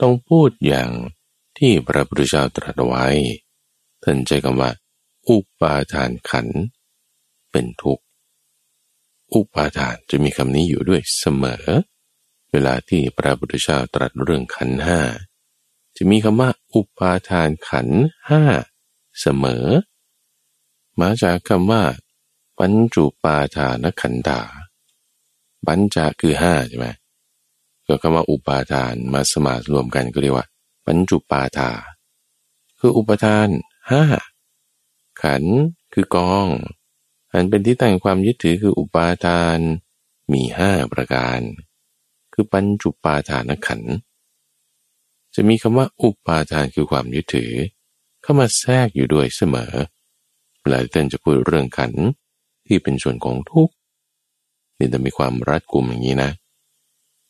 [0.00, 0.90] ต้องพูดอย่าง
[1.58, 3.06] ที่พระพุทธเจ้าตรัสไว้
[4.02, 4.70] ท่านใจคำว่า
[5.28, 6.46] อุปาทานขัน
[7.50, 8.04] เป็นทุกข์
[9.34, 11.66] อุปาทานจะมีคำนี้อยู่ด้วยเสมอ
[12.50, 15.00] เวลาที่พระพุทธเจ้าตรัสเรื่องขันห้า
[15.96, 17.88] จะมีคำว่าอุปาทานขัน
[18.28, 18.42] ห้า
[19.20, 19.66] เสมอ
[21.00, 21.82] มาจากคำว่า
[22.58, 24.40] ปัญจุปาทานขันธา
[25.66, 26.86] ปัญจคือห้าใช่ไหม
[27.86, 30.46] ก็คำว่าอุปาทานมาสมารวมกันก็เรียกว่า
[30.86, 31.70] ปัญจุปาทา
[32.78, 33.48] คืออุปทาน
[33.90, 34.04] ห้า
[35.22, 35.44] ขัน
[35.92, 36.46] คือกอง
[37.32, 39.58] อันเป็นที่ตั้งความยึดถือคืออุปาทาน
[40.32, 41.40] มีห้าประการ
[42.32, 43.80] คือปัญจุปาทานขัน
[45.34, 47.52] จะมีคำว่าอุปาทานคือความยึดถือ
[48.22, 49.72] เข้ามาแทรกอยู่ด้วยเสมอ
[50.68, 51.92] หลายท่านจะพูดเรื่องขัน
[52.68, 53.70] ที่เป็นส่วนของทุก
[54.78, 56.30] นี่จะมีความรัดกุมอย่างนี้นะ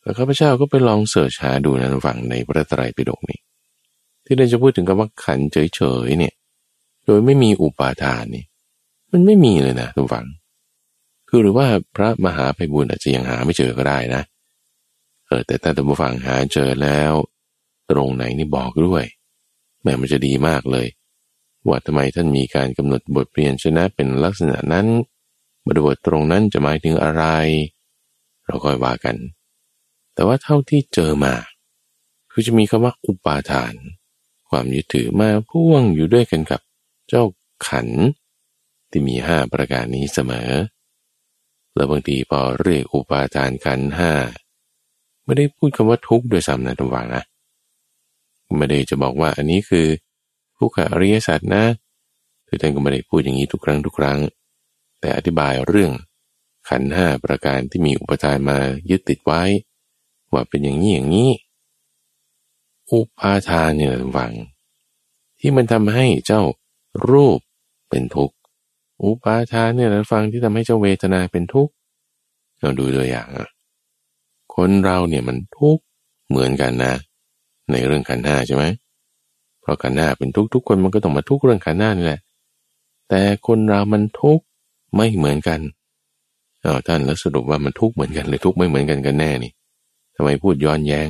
[0.03, 3.41] แล้วข้าพเจ้าก็ไปลองเสิร์ชหาดูนะฝั่งในพระไตรปิฎกนี้
[4.25, 6.35] ที่เราจะพูดถึงคำว่าขันเฉยๆเนี่ย
[7.07, 8.45] โดยไม่มีอุปาทานนี่
[9.13, 10.27] มันไม่มีเลยนะทุกฝัง
[11.29, 14.23] คือหรือว่าพระมหาไพบุญอาจจะยังหาไม่เจอก็ได้นะ
[15.27, 17.13] เออแต่ถ้าท่านผู้ฟังหาเจอแล้ว
[17.91, 19.05] ตรงไหนนี่บอกด้วย
[19.83, 20.87] แม้มันจะดีมากเลย
[21.69, 24.87] ว่าทำไมท่านมีการกำหนดบทเรียนชนะเป็นลักษณะนั้น
[25.69, 27.25] บทบทตรงนั้นจะหมายถึงอะไร
[28.47, 29.17] เราก็ว่ากัน
[30.15, 31.35] แต่ว่าเท่าที่เจอมา
[32.31, 33.75] คือจะมีคำว่าอุปาทาน
[34.49, 36.61] ความยึดถือมาพ่วงอยู่ด้วยกันกับ
[37.09, 37.25] เจ้า
[37.69, 37.89] ขัน
[38.91, 40.51] ที่มีห้าประการนี้เสมอ
[41.75, 44.13] แล้วบางทีพอเรียกอุปาทานขันห้า
[45.25, 47.23] ไม่ได้พูดคำว่าทุกข์ด้วยซ้ำนะทุกฝังนะ
[48.59, 49.87] ไม่ได้จะบอกว่าอันนี้คือ
[50.59, 51.65] ทุกขอริยสัจนะ
[52.49, 54.19] คือท่านก็ไม่ได้พูดอย่างนี้ทุกครั้งทุกครั้ง
[55.01, 55.93] แต่อธิบายเรื่อง
[56.69, 58.59] ขันห้าประการที่มีอุปทานมา
[58.91, 59.43] ยึดติดไว้
[60.33, 61.31] ว่าเป็นอย่างนี้อย่างนี้
[62.93, 64.33] อุปาทานเนี่ยฟัง
[65.41, 66.43] ที่มันทำให้เจ้า
[67.09, 67.39] รูป
[67.91, 68.37] เป็นทุกข์
[69.03, 71.73] อุปาทานเนี่ยฟังที่ทำให้เจ้าเวทนาเป็นทุกข์
[72.61, 73.49] เราดูตัวอย่างอะ
[74.55, 75.83] คนเราเนี่ยมันทุกข์
[76.29, 76.95] เหมือนกันนะ
[77.73, 78.65] ในเรื่องขันห้าใช่ไหม
[79.61, 82.21] เพราะขันห้าเป็นทุกข์ทุกคนมันก็ต้องมาทุกข์เรื่องขันห้านี่แหละ
[83.09, 84.45] แต่คนเรามันทุกข์
[84.97, 85.61] ไม่เหมือนกัน
[86.65, 89.53] อ้าวท่านแล้วสรุปว่ามันทุกเหมือนกันหรือทุกไม่เหมือนกันกันแน่นี่
[90.17, 91.09] ทำไมพูดย้อนแย้ง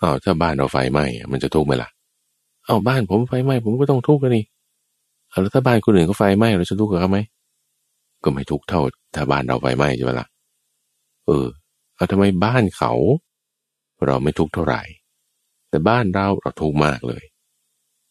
[0.00, 1.88] อ้าวถ้าบ้านเราไฟไหม้มันจะทุกข์ไหมล่ะ
[2.66, 4.44] อ้าวบ้านผมไฟไหม้ผมก็ต้องทุกข์กันนี่
[5.28, 7.18] เอาแล้วถ้าบ้านคนอื่นก็ไฟไหม้เราจะทุกข์กับเขาไหม
[8.24, 8.80] ก็ไม่ทุกข์เท่า
[9.14, 10.26] ถ้าบ้านเราไฟไหม้ใช่ไหมล่ะ
[11.26, 11.46] เออ
[11.94, 12.92] เอาทำไมบ้านเขา
[14.06, 14.82] เราไม่ทุกข์เท่าไหร่
[15.70, 17.22] แต่บ้านเราเราทุกข์มากเลย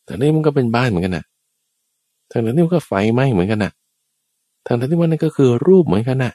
[0.06, 1.26] แต่นี่มันก็เป็นบ้านเหมือนกันนะ
[2.32, 3.72] ทางนั้นนี่มันก็ไฟไหม้เหมือนกันนะ
[4.66, 6.34] ทางนั้นที่ว่านั่นก็คือรูปเหมือนกันนะ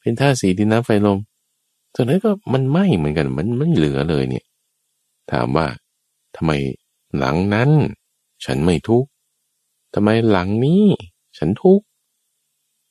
[0.00, 1.18] เป็นท่าสีดินน้ำไฟลม
[1.94, 4.44] ส่วนนั้นก็มันไหม้เหมือนกัน มันไม่เหลือเลยเนี่ย
[5.30, 5.66] ถามว่า
[6.36, 6.52] ทำไม
[7.18, 7.70] หลังนั้น
[8.44, 9.08] ฉันไม่ทุกข์
[9.94, 10.84] ทำไมหลังนี้
[11.38, 11.84] ฉันทุกข์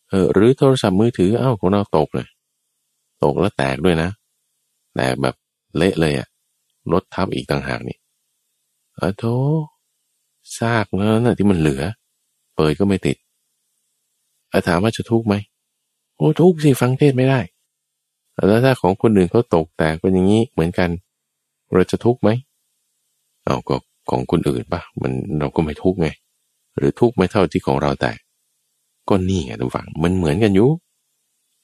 [0.09, 2.27] เออหรือโทรศัพท์มือถือเอ้าของเราตกเลย
[3.23, 4.09] ตกแล้วแตกด้วยนะ
[4.95, 5.35] แตกแบบ
[5.77, 6.27] เละเลยอะ
[6.91, 7.97] รถทับอีกต่างหากนี่
[8.95, 9.23] เออโธ
[10.57, 11.83] ซากแล้วนะที่มันเหลือ
[12.55, 13.17] เปิดก็ไม่ติด
[14.51, 15.35] อาถามว่าจะทุกข์ไหม
[16.15, 17.39] โอ้ทุกข์สิฟังเทศไม่ได้
[18.47, 20.89] แล้วถ้าของคนอื่นเขาตกแตกเป็นอย่างนี้เหมือนกัน
[21.73, 22.29] เราจะทุกข์ไหม
[23.43, 23.75] เอาก็
[24.09, 26.07] ของคนอื่นปะมันเราก็ไม่ทุกข์ไง
[26.77, 28.17] หรือทุกข์ไม่เท่าที่ของเราแตก
[29.09, 30.69] ก็นี่ไงทุกฝั่งมันเหมือนกันอยู่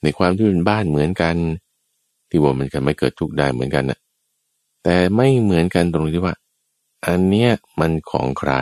[0.02, 1.36] ในความที่เป็นบ้านเหมือนกัน
[2.28, 3.98] ที่ว่ามันกันไม่เกิดทุกข์ได้เหมือนกันนะ
[4.84, 6.34] แต่ไม่เหมือนกันตรงที่ว่า
[7.06, 8.52] อันเนี้ยมันของใคร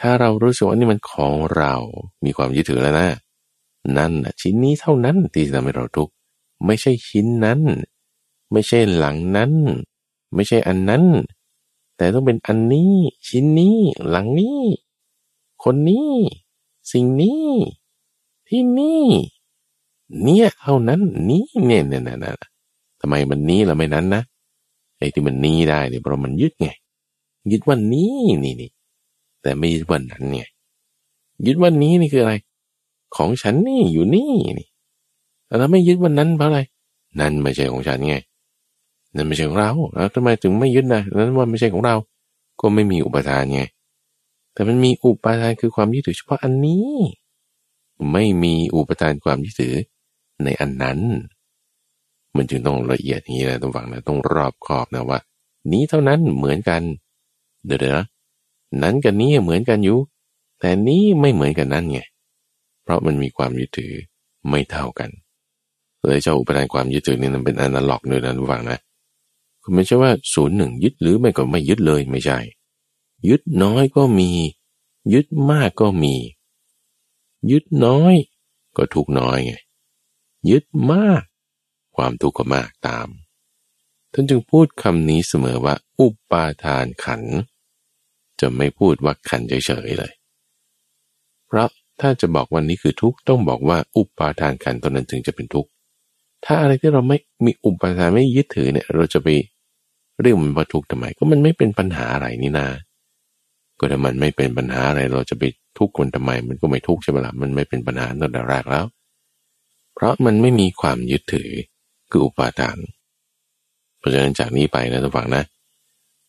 [0.00, 1.74] ถ้าเรารู้สึกว่านี่มันของเรา
[2.24, 3.08] มีความยึดถือแล้วนะ
[3.96, 6.12] นั่นนะชิ้นนี้เท่านั้นที่ทำให้เราทุกข์
[6.66, 7.60] ไม่ใช่ชิ้นนั้น
[8.52, 9.52] ไม่ใช่หลังนั้น
[10.34, 11.04] ไม่ใช่อันนั้น
[11.96, 12.94] แต่ต้องเป็นอันนี้
[13.28, 13.78] ชิ้นนี้
[14.08, 14.60] หลังนี้
[15.64, 16.12] คนนี้
[16.92, 17.48] สิ่งนี้
[18.48, 19.04] ที่นี่
[20.22, 22.36] เนี่ยเท่านั้น นี้เนี่ยเนี่ยเนี่ย
[23.00, 24.22] ทำไมมันนี้แล้วไม่นั้นนะ
[24.98, 26.68] ไอ้ที่มันนี้ได้เนี่ยเพราะมันยึดไง
[27.50, 28.70] ยึดวันนี้นี่นี่
[29.44, 30.42] แต่ไม่ยึดวันนั้นไง
[31.46, 32.34] ยึดวันนี้นี่คืออะไร
[33.16, 34.68] ของฉันนี่อยู่นี่นี่
[35.58, 36.60] แล้วไม่ยึดวันนั้นเพราะอะไร
[37.20, 38.16] นั่นไม่ใช่ของฉันไง
[39.14, 41.94] นั่นไม่ใช่ของเราแล้วทำไมถึงไม่ยึดนะนั้นว่าไม่ใช่ของเรา
[42.60, 43.62] ก็ไม่มีอุปทานไง
[44.52, 46.90] แต่มันมีอุปทานคือความยึดถือเฉพาะอันนี้
[48.12, 49.74] ไม่มีอุปทานความยึดถือ
[50.44, 50.98] ในอันนั้น
[52.36, 55.18] มันจึงต้องละเอียดอย่างนี้นะต้องฟังนะต้องรอบคอบนะว่า
[55.72, 56.82] นี้เท่านั้นเหมือนกัน
[57.66, 58.06] เดี๋ยวนะ
[58.82, 59.98] นั้นกับนี้เหมือนกันอยู่
[60.60, 62.00] แต่นี้ไม่เหมือนกันนั่นไง
[62.82, 63.92] เพราะมันมีความยึดถือ
[64.48, 65.10] ไม่เท่ากัน
[66.00, 68.78] เลยเจ้าอุปทานความยึดถือนี่มันเป็นอนาล็อกด้วยนะทุกฝังนะ
[69.62, 72.38] คือไม่ใช่ว่าศูนย์หนึ่งยึดหรือไม่ก็ไม่ยึดเลยไม่ใช่
[73.28, 74.30] ยึดน้อยก็มี
[75.14, 76.14] ยึดมากก็มี
[77.50, 78.14] ยึดน้อย
[78.76, 79.54] ก็ทุกน้อยไง
[80.50, 81.22] ยึดมาก
[81.96, 83.08] ความทุกข์ก็มากตาม
[84.12, 87.22] ท่านจึงพูดคำนี้เสมอว่า อุปาทานขัน
[88.40, 90.12] จะไม่พูดว่าขันเฉยๆเลย
[91.46, 91.68] เพราะ
[92.00, 95.70] ถ้าจะบอกวันนี้คือทุกข์ต้องบอกว่าอุปาทานขันตอนนั้นถึงจะเป็นทุกข์
[96.44, 99.28] ถ้าอะไรที่เราไม่มีอุปทานไม่ยึดถือเนี่ย เราจะไป
[100.20, 102.66] เรียกมันว่าทุกข์ทำไม ก็มันไม่เป็นปัญหาอะไรนี่นา
[103.78, 105.42] ก็ถ้ามันไม่เป็นปัญหาอะไร เราจะไป
[105.78, 108.86] ทุกข์คนทำไม มันก็ไม่ทุกข์ใช่ไหมล่ะมันไม่เป็นปัญหาตั้งแต่แรกแล้ว
[109.94, 111.50] เพราะมันไม่มีความยึดถือ
[112.10, 112.78] คืออุปาทาน
[113.98, 115.44] เพราะฉะนั้นจากนี้ไปนะท่านฟังนะ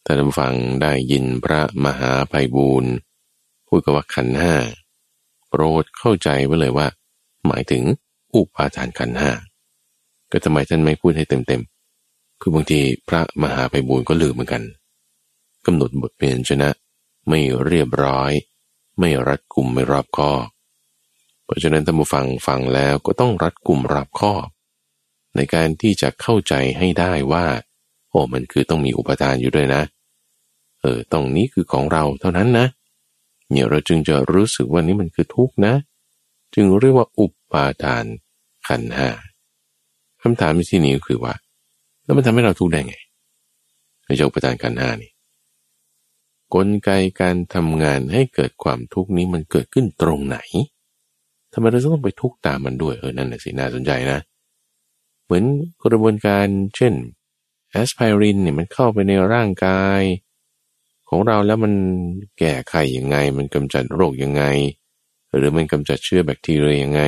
[0.07, 2.93] ท่านฟังได้ยินพระมหาไพบูรณ์
[3.67, 4.55] พูดกับว่าขันห้า
[5.49, 6.87] โปรดเข้าใจไว้เลยว่า
[7.47, 7.83] หมายถึง
[8.35, 9.31] อุปาทานขันห้า
[10.31, 14.63] ก็ทำไมท่านไม่พูดให้เต็มๆ คือบางทีพระมหาไปบูลก็ลืมเหมือนกัน
[15.65, 16.69] กำหนดบทเปลี่ยนชนะ
[17.29, 18.31] ไม่เรียบร้อย
[18.99, 20.45] ไม่รัดกุมไม่รอบคอบ
[21.43, 24.47] เพราะฉะนั้นท่านผู้ฟังฟังแล้วก็ต้องรัดกุมรอบคอบ
[25.35, 27.45] ในการที่จะเข้าใจให้ได้ว่า
[28.09, 32.67] โอ้มันคือต้องมีอุปทานอยู่ด้วยนะเเออตรงนี้คือของเราเท่านั้นนะ
[33.51, 35.73] เนี่ยเราจึงจะรู้สึกว่านี้มันคือทุกข์นะ
[36.53, 38.05] จึงเรียกว่าอุปาทาน
[38.67, 39.09] ขันห้า
[40.21, 41.33] คำถามที่นี้คือว่า
[42.03, 42.95] แล้วมันทำให้เราทุกข์ได้ไง
[44.05, 45.11] ในเจ้าประทานกันห้านี่
[46.53, 46.89] กลไก
[47.21, 50.37] การทำงานให้เกิดความทุกข์นี้มันเกิดขึ้นตรงไหน
[51.53, 54.19] ทำไมเราต้องไปทุกข์ตามมันด้วยเออนั่นแหละสิน่าสนใจนะ
[55.25, 55.43] เหมือน
[55.83, 56.93] กระบวนการเช่น
[57.71, 60.01] แอสไพรินเนี่ยมันเข้าไปในร่างกาย
[61.09, 61.73] ของเราแล้วมัน
[62.39, 64.43] แก่ไขยังไง มันกำจัดโรคยังไง
[65.35, 67.01] หรือมันกำจัดเชื้อแบคทีเรียยังไง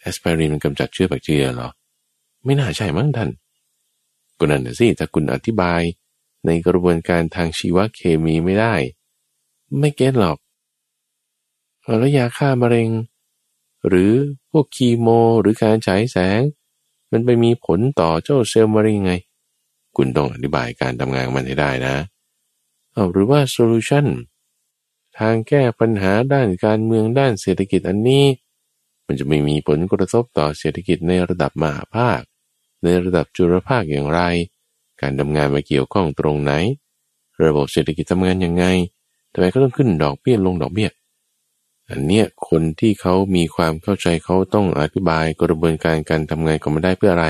[0.00, 1.70] แอสไพรินมันกำจัดเชื้อแบคทีเรียหรอ
[2.44, 3.30] ไม่น่าใช่มั้งท่าน
[4.38, 5.82] ก็นั่นสิถ้าคุณอธิบาย
[6.46, 8.74] ในกระบวนการทางชีวเคมีไม่ได้
[9.78, 10.38] ไม่ get หรอก
[11.98, 12.88] แล้วยาฆ่ามะเร็ง
[13.88, 14.12] หรือ
[14.50, 15.08] พวกคีโม
[15.40, 16.40] หรือการฉายแสง
[17.12, 19.12] มันไปมีผลต่อเจ้าเซลล์มะเร็งไง
[20.00, 21.96] คุณต้องอธิบายการทำงานมันให้ได้นะ
[22.92, 24.06] เอาหรือว่า solution
[25.18, 28.24] ทางแก้ปัญหาด้านการเมืองด้านเศรษฐกิจอันนี้
[29.06, 32.20] มันจะไม่มีผลกระทบต่อเศรษฐกิจในระดับมหาภาค
[32.82, 34.20] ในระดับจุลภาคอย่างไร
[35.00, 36.52] การทำงานมาเกี่ยวข้องตรงไหน
[37.46, 38.64] ระบบเศรษฐกิจทำงานยังไง
[39.32, 40.90] ทำไมก็ต้องขึ้นดอกเบี้ยลงดอกเบี้ย
[41.88, 47.26] อันเนี้ยคนที่เขามีความเข้าใจเขาต้องอธิบายกระบวนการการทำงานของมันได้เพื่ออะไร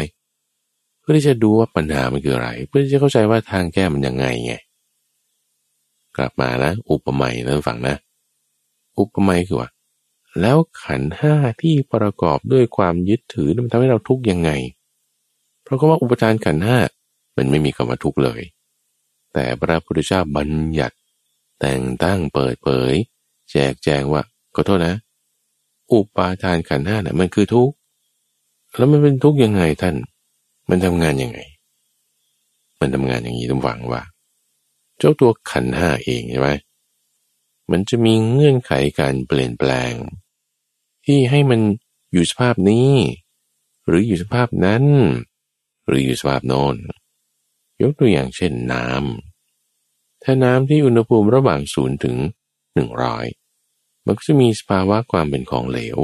[1.11, 4.55] พื่อที่จะดูว่าปัญหามันคืออะไร เพื่อที่จะเข้าใจว่าทางแก้มันยังไงไง
[6.17, 7.97] กลับมาแล้วอุปมาแล้วฟังนะ
[8.99, 9.71] อุปมาคือว่า
[10.41, 14.51] แล้วขันห้าที่ประกอบด้วยความยึดถือมันทำให้เราทุกข์ยังไง
[15.63, 16.79] เพราะว่าอุปทานขันห้า
[17.37, 18.41] มันไม่มีคำว่าทุกข์เลย
[19.33, 20.97] แต่พระพุทธเจ้าบัญญัติ
[21.61, 22.93] แต่งตั้งเปิดเผย
[23.51, 24.23] แจกแจงว่า
[24.55, 24.95] ก็โทษนะ
[25.93, 27.75] อุปาทานขันห้าน่ะมันคือทุกข์
[28.77, 29.95] แล้วมันเป็นทุกข์ยังไงท่าน
[30.69, 31.41] มันทำงานยังไง
[32.81, 34.03] มันทำงานอย่างนี้ต้องหวังว่า
[34.99, 36.51] เจ้าตัวขันห้าเองใช่ไหม
[37.71, 39.93] มันจะมีเงื่อนไขการเปลี่ยนแปลง
[41.05, 41.61] ที่ให้มัน
[42.13, 42.93] อยู่สภาพนี้
[43.87, 44.85] หรืออยู่สภาพนั้น
[45.87, 46.77] หรืออยู่สภาพโน้น
[47.83, 52.17] ยกตัวอย่างเช่นน้ำถ้าน้ำที่อุณหภูมิระหว่างศูนย์ถึง
[52.75, 53.27] หนึ่งร้อย
[54.05, 55.99] มันก็จะมีสภาวะความเป็นของเหลว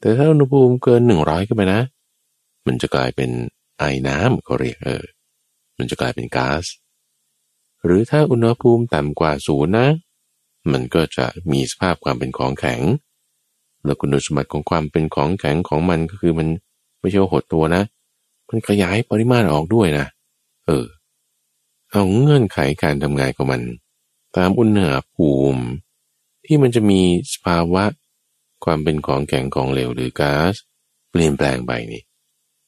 [0.00, 1.80] แต่ถ้าอุณหภูมิเกินหนึ่งร้อยขึ้นไปนะ
[2.66, 3.30] มันจะกลายเป็น
[3.88, 5.04] ไอน้ำเขาเรียกเออ
[5.78, 6.64] มันจะกลายเป็นก๊าซ
[7.84, 9.88] หรือถ้าอุณหภูมิต่ำกว่าศูนย์นะ
[10.72, 12.80] มันก็จะมีสภาพความเป็นของแข็ง
[13.84, 16.48] แล้วคุณสมบัติของความเป็นของแข็งของมันก็คือมัน
[17.00, 17.82] ไม่ใช่ว่าหดตัวนะ
[18.48, 20.06] มันขยายปริมาตรออกด้วยนะ
[20.66, 20.86] เออ
[21.92, 23.62] เอาเงื่อนไขการทำงานของมัน
[24.36, 25.62] ตามอุณหภูมิ
[26.46, 27.00] ที่มันจะมี
[27.32, 27.84] สภาวะ
[28.64, 30.54] ความเป็นของแข็งของเหลวหรือก๊าซ
[31.10, 32.02] เปลี่ยนแปลงไปนี่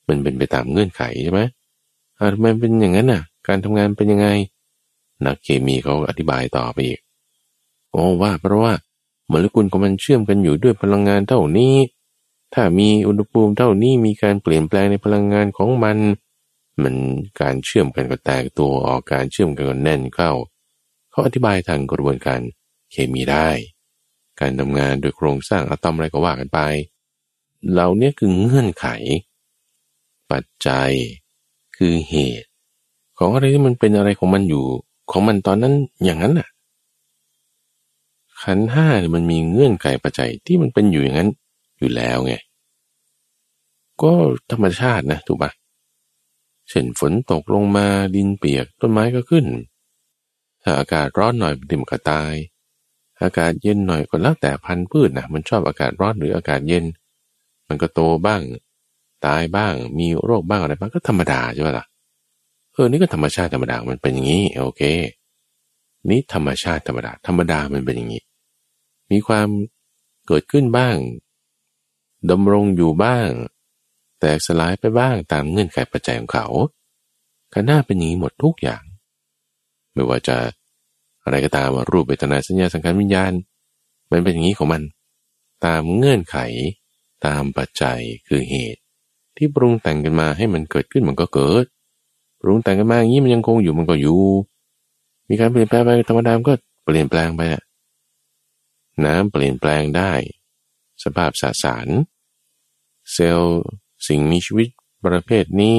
[0.09, 1.41] มันเป็นไปตามเงื่อนไขใช่ไหม
[2.35, 4.29] ทำไมเป็นอย่างนั้นน่ะ การทำงานเป็นยังไง
[5.25, 7.01] นักเคมีเขาอธิบายต่อไปอีก
[7.91, 8.73] โอ้ว่าเพราะว่า
[9.29, 11.75] โมเลกุลของมันเชื่อมกันอยู่ด้วยพลังงานเท่านี้
[12.55, 15.99] ถ้ามีอุณหภูมิเท่านี้มีการเปลี่ยนแปลงในพลังงานของมัน
[16.83, 16.95] มัน
[17.41, 20.33] การเชื่อมกันก็แตกตัวออกการเชื่อมกันก็แน่นเข้า
[21.11, 22.41] เขาอธิบายทางกระบวนการ
[22.93, 23.49] เคมีได้
[24.41, 26.59] การทำงานโดยโครงสร้างอะตอมอะไรก็ว่ากันไป
[27.73, 28.87] เหล่านี้คือเงื่อนไข
[30.31, 30.91] ปัจจัย
[31.77, 32.49] คือเหตุ
[33.19, 34.65] ของอะไรที่มันเป็นอะไรของมันอยู่
[35.11, 36.49] ของมันตอนนั้นอย่างนั้นน่ะ
[38.43, 41.31] ขันห้าเนี่ยมันมีเงื่อนไขปัจจัยที่มันเป็นอยู่อย่างนั้น
[41.79, 42.35] อยู่แล้วไง
[44.03, 44.13] ก็
[44.51, 45.51] ธรรมชาตินะถูกปะ
[46.69, 49.47] เช่นฝนตกลงมาดินเปียกต้นไม้ก็ขึ้น
[50.63, 52.35] ถ้าอากาศร้อนหน่อยดิมก็ตาย
[53.23, 56.85] อากาศเย็นหน่อยก็แล้วแต่พันธุ์พืชนะมันชอบอากาศร้อนหรืออากาศเย็น
[57.69, 58.41] มันก็โตบ้าง
[59.27, 61.87] ตายบ้าง มีโรคบ้างอะไรบ้างก็ธรรมดาใช่ไหมล่ะ
[62.73, 64.83] เออนี่ก็ธรรมชาติธรรมดามันเป็นอย่างนี้โอเค
[66.11, 68.23] นี่ธรรมชาติธรรมดา ธรรมดามันเป็นอย่างนี้
[69.11, 69.49] มีความ
[70.27, 70.97] เกิดขึ้นบ้าง
[72.31, 73.29] ดำรงอยู่บ้าง
[74.21, 76.47] แตกสลายไปบ้างตามเงื่อนไขปัจจัยของเขา
[77.53, 78.83] การหน้าเป็นอย่างนี้หมดทุกอย่าง
[79.93, 80.37] ไม่ว่าจะ
[81.25, 83.33] อะไรก็ตามรูปเวทนาสัญญาสังขารวิญญาณ
[84.11, 84.83] มันเป็นอย่างนี้ของมัน
[85.65, 86.37] ตามเงื่อนไข
[87.27, 88.81] ตามปัจจัยคือเหตุ
[89.37, 91.65] ที่ปรุงแต่งกันมาให้มันเกิดขึ้นมันก็เกิด
[92.41, 94.23] ปรุงแต่งกันมาอย่างนี้มันยังคงอยู่มันก็อยู่
[95.29, 96.53] มีการเปลี่ยนแปลงไปธรรมดามก็
[96.85, 97.63] เปลี่ยนแปลงไปอะ
[99.05, 100.13] น้ำเปลี่ยนแปลงได้
[101.05, 101.89] สภาพสสาร
[103.13, 103.63] เซลล์
[104.09, 104.69] สิ่งมีชีวิต
[105.07, 105.77] ประเภทนี้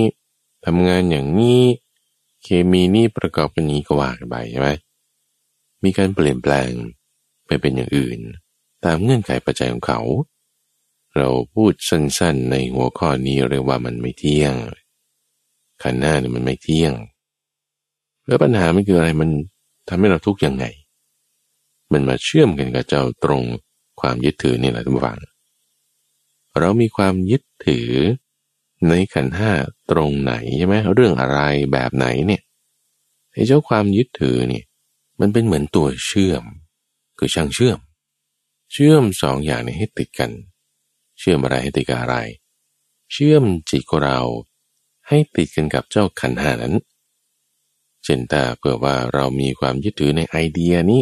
[0.66, 1.62] ทำงานอย่างนี้
[2.44, 4.70] เคมีนี่ประกอบกันนี้ก็ว่ากันไปใช่ไหม
[5.84, 6.70] มีการเปลี่ยนแปลง
[7.46, 8.20] ไปเป็นอย่างอื่น
[8.86, 10.00] ตามเงื่อนไขปัจจัยของเขา
[11.18, 14.54] เราพูดสั้นๆในหัวข้อนี้เรียกว่ามันไม่เที่ยง
[15.84, 16.94] ขันหน้าเนี่ยมันไม่เที่ยง
[18.28, 19.30] แล้วปัญหาไม่คืออะไรมัน
[19.88, 20.66] ทำให้เราทุกข์ยังไง
[21.92, 23.44] มันมาเชื่อมกันกับเจ้าตรง
[24.02, 25.18] ความยึดถือนี่แหละทุกฝัง
[26.60, 27.90] เรามีความยึดถือ
[28.90, 29.52] ในขันห้า
[29.92, 31.40] ตรงไหนใช่ไหมเรื่องอะไร
[31.74, 32.42] แบบไหนเนี่ย
[33.34, 34.66] ไอ้เจ้าความยึดถือเนี่ย
[35.20, 36.44] มันเป็นเหมือนตัวเชื่อม
[37.18, 37.80] คือช่างเชื่อม
[38.72, 40.32] เชื่อมสองอย่างนี้ให้ติดกัน
[41.20, 42.16] เชื่อมอะไรให้ติดกับอะไร
[43.12, 44.20] เชื่อมจิตของเรา
[45.08, 46.76] ให้ติดกันกับเจ้าขันหานั้น
[48.04, 51.02] เช่นแต่เกิดว่าเรามีความยึดถือในไอเดียนี้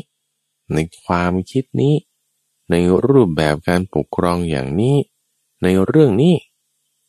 [0.73, 1.95] ในความคิดนี้
[2.71, 2.75] ใน
[3.07, 4.97] รูปแบบการปกครองอย่างนี้
[5.63, 6.35] ในเรื่องนี้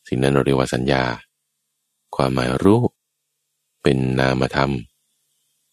[0.09, 1.05] สิ่งนั้นเรียกว่าสัญญา
[2.17, 2.91] ความหมายรูป
[3.83, 4.73] เป็นนามธรรม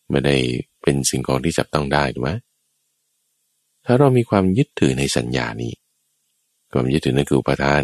[0.09, 0.37] ไม่ได้
[0.81, 2.31] เป็นสิ่งของที่จับต้องได้ถูกไหม
[3.85, 5.73] ถ้าเรามีความยึดถือในสัญญานี้
[6.73, 7.83] ความยึดถือนั่นคืออุปทาน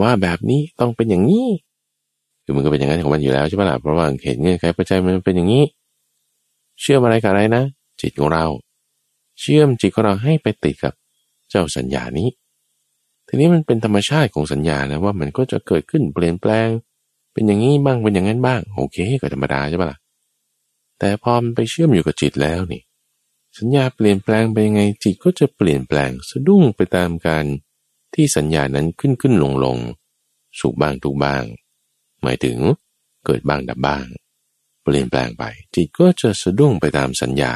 [0.00, 1.48] ว่าแบบนี้ต้องเป็นอย่างนี้
[2.44, 5.64] คือมันก็เป็นอย่างนั้นของมันอยู่แล้วใช่ไหมล่ะเพราะว่าเหตุเงื่อนไขปัจจัยมันเป็นอย่างนี้
[6.80, 7.62] เชื่อมอะไรกับอะไรนะ
[8.00, 8.44] จิตของเรา
[9.40, 10.94] เชื่อมจิตของเราให้ไปติดกับ
[11.50, 12.28] เจ้าสัญญานี้
[13.28, 16.68] ทีนี้มันเป็นธรรมชาติของสัญญานะว่ามันก็จะเกิดขึ้นเปลี่ยนแปลง
[17.32, 19.98] เป็นอย่างนี้บ้างเป็นอย่างนั้นบ้าง โอเคก็ธรรมดาใช่ปะล่ะ
[20.98, 22.82] แต่พอมันไปเชื่อมอยู่กับจิตแล้วนี่
[23.58, 27.44] สัญญาเปลี่ยนแปลงไปยังไงจิตก็จะเปลี่ยนแปลงสะดุ้งไปตามการ
[28.14, 29.78] ที่สัญญานั้นขึ้นขึ้นลงลง
[30.60, 31.44] สุขบ้างทุกบ้าง
[32.22, 32.58] หมายถึง
[33.24, 34.06] เกิดบ้างดับบ้าง
[34.84, 35.44] เปลี่ยนแปลงไป
[35.74, 37.54] จิตก็จะสะดุ้งไปตามสัญญา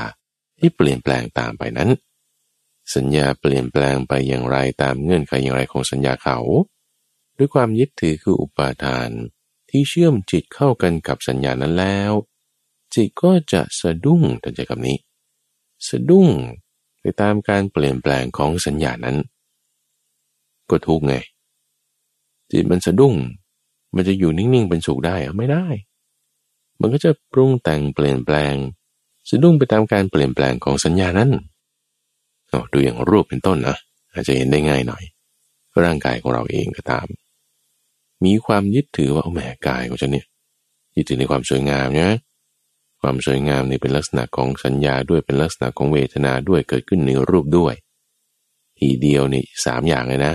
[0.59, 1.91] ที่เปลี่ยนแปลงตามไปนั้น
[2.95, 6.39] สัญญาเปลี่ยนแปลงไปอย่างไรตามเงื่อนไขอย่างไรของสัญญาเขา
[7.37, 9.11] ด้วยความยึดถือคืออุปาทาน
[9.71, 12.13] ที่เชื่อมจิตเข้ากันกับสัญญานั้นแล้ว
[12.95, 14.99] จิตก็จะสะดุ้งตัดใจกับนี้
[15.89, 16.29] สะดุ้ง
[17.01, 19.17] ไปตามการเปลี่ยนแปลงของสัญญานั้น
[20.71, 21.15] ก็ทุกไง
[22.51, 23.15] จิตมันสะดุ้ง
[23.95, 25.67] มันจะอยู่นิ่งๆเป็นสุขได้ไม่ได้
[26.81, 28.55] มันก็จะปรุงแต่งเปลี่ยนแปลง
[29.29, 31.31] สะดุ้งไปตามการเปลี่ยนแปลงของสัญญานั้น
[32.73, 33.79] ดูอย่างรูปเป็นต้นนะ
[34.13, 35.05] อาจจะเห็นได้ง่ายหน่อย
[35.85, 37.07] ร่างกายของเราเองก็ตาม
[38.25, 40.27] มีความยึดถือว่าแหมกายของฉันเนี่ย
[40.97, 42.19] ยึดถือในความสวยงามนะ
[43.01, 47.75] ความสวยงามนี่เป็นลักษณะของสัญญาด้วยเป็นลักษณะของเวทนาด้วยเกิดขึ้นในรูปด้วย
[48.79, 50.35] ทีเดียวนี่สามอย่างเลยนะ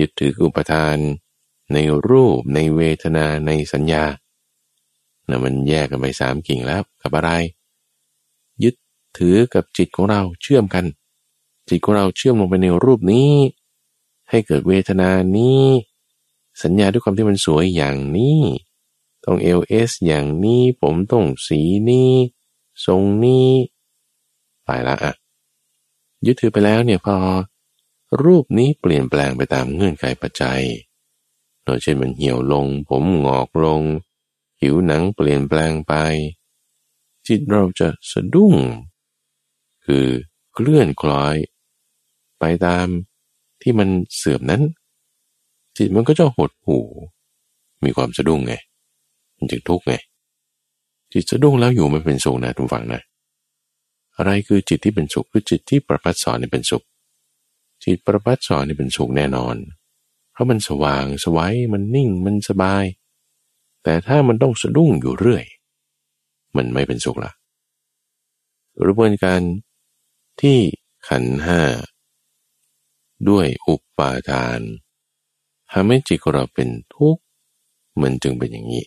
[0.00, 0.96] ยึดถืออุปทาน
[1.72, 4.04] ในรูปในเวทนาในสัญญา
[5.28, 7.30] นะมันแยกกันไปสามกิ่งแล้วกับอะไร
[8.64, 8.74] ยึด
[9.18, 10.84] ถือกับจิตของเราเชื่อมกัน
[11.68, 13.32] จิตของเราเชื่อมลงไปในรูปนี้
[14.30, 15.64] ให้เกิดเวทนานี้
[16.62, 18.40] สัญญาด้วยความที่มันสวยอย่างนี้
[19.24, 21.60] ต้องเอลเอสอย่างนี้ผมต้องสี
[21.90, 22.12] นี้
[22.84, 23.48] ทรงนี้
[24.64, 25.14] ไปละอะ
[26.26, 27.16] ยึดถือไปแล้วเนี่ยพอ
[28.22, 30.62] รูปนี้เปลี่ยนแปลงไปตามเงื่อนไขปัจจัย
[31.64, 33.82] โดยเช่นมันเหี่ยวลง ผมงอกลง
[34.58, 35.94] ผิวหนังเปลี่ยนแปลงไป
[37.26, 38.54] จิตเราจะสะดุ้ง
[39.84, 40.06] คือ
[40.52, 41.36] เคลื่อนคล้อย
[42.38, 42.86] ไปตาม
[43.62, 44.62] ที่มันเสื่อมนั้น
[45.76, 46.78] จิตมันก็จะหดหู
[47.84, 48.54] มีความสะดุ้งไง
[49.42, 49.94] มันจะทุกข์ไง
[51.12, 53.02] จิตสะดุ้งแล้วอยู่ไม่เป็นสุขนะทุกฝังนะ
[54.16, 56.84] อะไรคือจิตที่เป็นสุขคือจิตที่ประพัดสอนนี่เป็นสุข
[57.84, 59.56] จิตประพัดสอนนี่เป็นสุขแน่นอน
[60.32, 62.84] เพราะมันสว่างสวัยมันนิ่งมันสบาย
[63.82, 65.44] แต่ถ้ามันต้องสะดุ้งอยู่เรื่อย
[66.56, 67.32] มันไม่เป็นสุขละ
[68.80, 69.40] กระบวนการ
[70.40, 70.58] ที่
[71.08, 71.60] ขันห้า
[73.28, 74.60] ด้วยอุปาทาน
[75.70, 77.22] ทำให้จิตของเราเป็นทุกข์
[78.02, 78.84] มันจึงเป็นอย่างนี้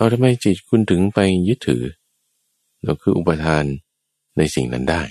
[0.00, 1.84] เอาทำไมจิตคุณถึงไปยึดถือ
[2.84, 3.64] เราคืออุปทาน
[4.36, 5.02] ในสิ่งนั้นได้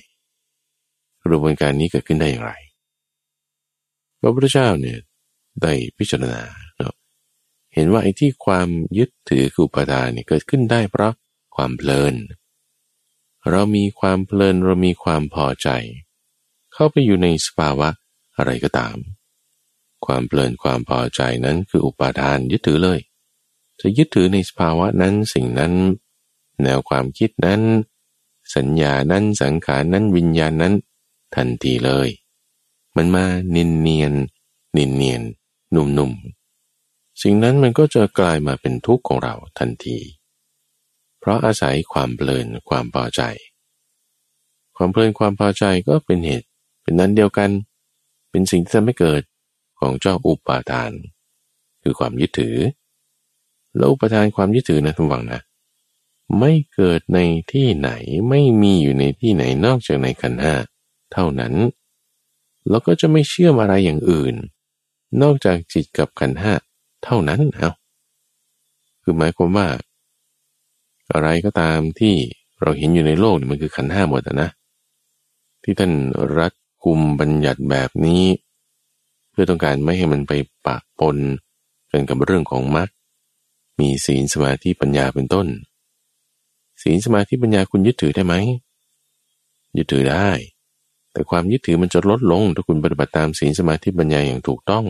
[1.24, 2.54] กระบวนการนี้เกิดขึ้นได้อย่างไร
[4.22, 5.00] พระพุทธเจ้าเนี่ย
[5.62, 6.44] ได้พิจารณา
[6.78, 6.94] เนาะ
[7.74, 8.68] เห็นว่าไอ้ที่ความ
[8.98, 11.14] ยึดถือคืออุปทานเนี่ยเกิดขึ้นได้เพราะ
[11.56, 12.16] ความเพลิน
[13.50, 15.70] เรามีความเพลินเรามีความพอใจ
[16.74, 17.90] เข้าไปอยู่ในสภาวะ
[18.38, 18.96] อะไรก็ตาม
[20.06, 23.00] ความเพลินความพอใจนั้นคืออุปาทานยึดถือเลย
[23.82, 25.74] จะยึดถือในสภาวะนั้นสิ่งนั้น
[26.64, 27.62] แนวความคิดนั้น
[28.56, 30.74] สัญญานั้นสังขารนั้นวิญญาณนั้น
[31.36, 32.10] ทันทีเลย
[32.96, 34.14] มันมาเนียนเนียน
[34.72, 35.22] เนียนเนียน
[35.76, 36.12] นุ่มนุ่ม
[37.22, 39.98] สิ่งนั้นมันก็จะกลายมาเป็นทุกข์ของเราทันที
[41.20, 43.22] เพราะอาศัยความเพลินความพอใจ
[44.78, 46.48] ความเพลินความพอใจก็เป็นเหตุ
[46.82, 47.50] เป็นนั้นเดียวกัน
[48.30, 49.22] เป็นสิ่งที่ทำให้เกิด
[49.80, 50.92] ของเจ้าอุปาทาน
[51.82, 52.58] คือความยึดถือ
[53.80, 55.42] แล้วอุปทานความยึดถือนะทุกฝังนะ
[56.40, 57.20] ไม่เกิดใน
[57.52, 57.90] ที่ไหน
[58.30, 60.54] ไม่มีอยู่ในที่ไหนนอกจากในขันห้า
[61.14, 61.54] เท่านั้น
[62.70, 64.36] แล้วก็จะไม่เชื่อมอะไรอย่างอื่น
[65.22, 66.54] นอกจากจิตกับขันห้า
[67.04, 67.72] เท่านั้นเอา
[69.02, 69.68] คือหมายความว่า
[71.14, 72.16] อะไรก็ตามที่
[72.62, 74.50] เราเห็นอยู่ในโลกมันคือขันห้าหมดนะ
[75.64, 75.92] ที่ท่าน
[76.38, 76.54] รัด
[76.84, 78.24] กุมบัญญัติแบบนี้
[79.32, 80.34] เพื่อต้องการไม่ให้มันไป
[80.66, 81.18] ปะปน
[81.92, 82.90] กันกับเรื่องของมรรค
[83.80, 85.48] มีศีลสมาธิปัญญาเป็นต้น
[86.82, 88.36] ศีลสมาธิปัญญาคุณยึดถือได้ไหม
[89.78, 90.30] ยึดถือได้
[91.12, 94.86] แต่ความยึดถือมันจะลดลง ถ้าคุณปฏิบัติตามศีลสมาธิปัญญาอย่างถูกต้อง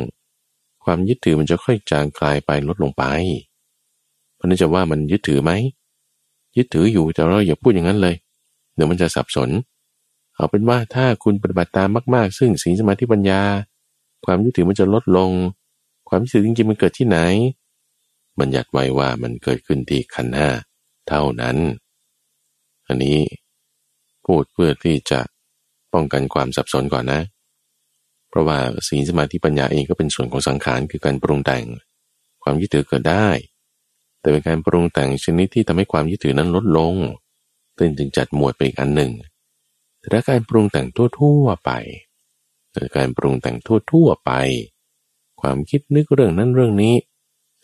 [0.83, 3.03] ความยึดถือมันจะค่อยจางคลายไปลดลงไป
[4.35, 5.51] เพราะนั้นจะว่ามันยึดถือไหม
[6.57, 8.15] ยึดถืออยู่แต่เราอย่าพูดอย่างนั้นเลย
[8.75, 9.49] เดี๋ยวมันจะสับสน
[10.35, 13.41] เอาเป็นว่าถ้าคุณปฏิบัติตามมาก ๆ ซึ่งศีลสมาธิปัญญา
[14.25, 15.31] ความยึดถือมันจะลดลง
[16.09, 17.17] ความยึดถือจริงๆมันเกิดที่ไหน
[18.41, 20.49] บัญญัติไว้ว่ามันเกิดขึ้นที่ขันห้า
[21.07, 21.57] เท่านั้น
[22.87, 23.19] อันนี้
[24.25, 25.19] พูดเพื่อที่จะ
[25.93, 27.21] ป้องกันความสับสนก่อนนะ
[28.29, 31.65] เพราะว่าศีลสมาธิปัญญาเองก็เป็นส่วนของสังขารคือการปรุงแต่ง
[32.43, 33.27] ความยึดถือเกิดได้
[34.19, 36.95] แต่เป็นการปรุงแต่งชนิดที่ทำให้ความยึดถือนั้นลดลง
[37.77, 39.11] ตึงจึงจัดหมวดไปอีกอันหนึ่ง
[39.99, 40.87] แต่ถ้าการปรุงแต่ง
[41.19, 41.71] ทั่วๆไป
[42.97, 44.31] การปรุงแต่งทั่วๆไป
[45.41, 46.93] ความคิดนึกเรื่องนั้นเรื่องนี้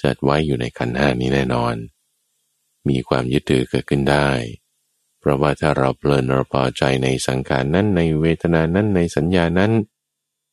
[0.06, 1.76] จัดไว้อยู่ในขันห้านี้แน่นอน
[2.89, 4.30] มีความยึดถือเกิดขึ้นได้
[5.20, 9.72] เพราะว่าถ้าเราเพลินเราพอใจในสังขารนั้นในเวทนานั้นในสัญญานั้น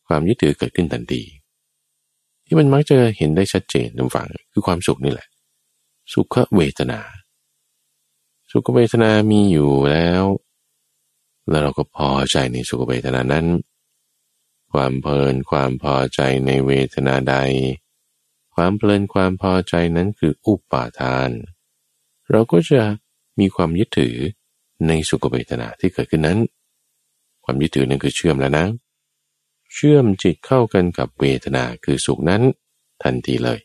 [0.06, 1.22] ความยึดถือเกิดขึ้นทันที
[2.46, 5.28] ที่มันมักจะเห็นได้ชัดเจนทุกฝั่งคือความสุขนี่แหละ
[6.12, 7.00] สุขเวทนา
[8.50, 10.22] สุขเวทนามีอยู่แล้ว
[11.48, 13.46] แล้วเราก็พอใจในสุขเวทนานั้น
[14.72, 17.36] ความเพลินความพอใจในเวทนาใด
[18.54, 21.30] ความเพลินความพอใจนั้นคืออุปาทาน
[22.30, 22.82] เราก็จะ
[23.40, 24.16] มีความยึดถือ
[24.86, 26.38] ในสุขเวทนาที่เกิดขึ้นนั้น
[27.44, 28.66] ความยึดถือนั้นคือเชื่อมแล้วนะ
[29.74, 32.42] เชื่อมจิตเข้ากันกับเวทนาคือสุขนั้น
[33.02, 33.58] ทันทีเลย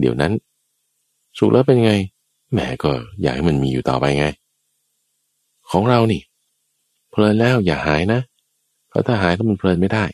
[0.00, 0.32] เดี๋ยวนั้น
[1.38, 1.92] สุขแล้วเป็นไง
[2.52, 4.26] แหมก็อยากให้มันมีอยู่ต่อไปไง
[5.70, 6.22] ของเรานี่
[7.10, 8.20] เพลินแล้วอย่าหายนะ
[8.88, 10.04] เพราะถ้าหายแล้วมันเพลินไม่ได้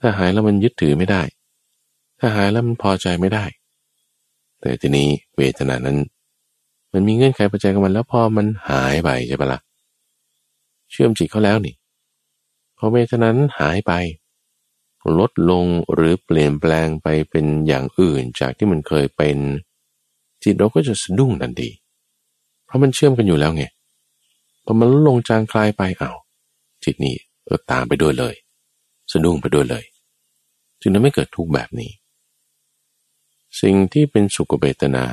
[0.00, 1.22] ถ้าหายแล้วมันยึดถือไม่ได้
[2.24, 3.44] ถ้าหายแล้วมันพอใจไม่ได้
[4.60, 5.98] แต่ทีนี้เวทนานั้น
[6.92, 9.60] มันมีเงื่อนไขปัจจัยกับมันแล้วพอมันหายไปใช่ปะละ่ะ
[10.90, 11.74] เชื่อมจิตเขาแล้วนี่
[12.78, 13.92] พอเวทนานั้นหายไป
[15.18, 19.36] ลดลงหรือเปลี่ยนแปลงไปเป็นอย่างอื่นจากที่มันเคยเป็น
[20.42, 21.70] จิตเราก็จะสะดุ้งทันที
[22.66, 23.64] เพราะมันเชื่อมกันอยู่แล้วไง
[24.64, 26.12] พอมันลงจางคลายไปเอา้า
[26.84, 28.34] จิตนี้เออตามไปด้วยเลย
[29.12, 29.84] สะดุ้งไปด้วยเลย
[30.80, 31.90] จึงทำให้เกิดทุกข์แบบนี้
[33.60, 35.06] สิ่งที่เป็นสุขเวทนา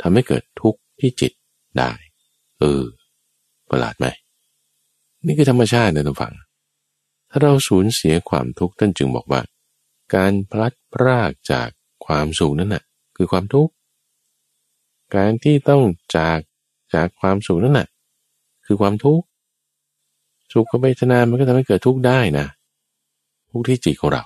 [0.00, 1.32] ทำให้เกิดทุกข์ที่จิต
[1.78, 1.92] ได้
[2.58, 2.82] เออ
[3.70, 4.06] ประหลาดไหม
[5.26, 6.34] นี่คือธรรมชาตินะทุกฝัง
[7.30, 9.40] ถ้าเราสูญเสียความทุกข์ท่านจึงบอกว่า
[10.14, 11.68] การพลัดพรากจาก
[12.06, 12.84] ความสุขนั่นน่ะ
[13.16, 13.72] คือความทุกข์
[15.14, 15.82] การที่ต้อง
[16.16, 16.38] จาก
[16.94, 17.88] จากความสุขนั่นน่ะ
[18.66, 19.24] คือความทุกข์
[20.52, 22.46] สุขเวทนามันก็ทำให้เกิดทุกข์ได้นะ
[23.50, 24.24] ทุกข์ที่จิตของเรา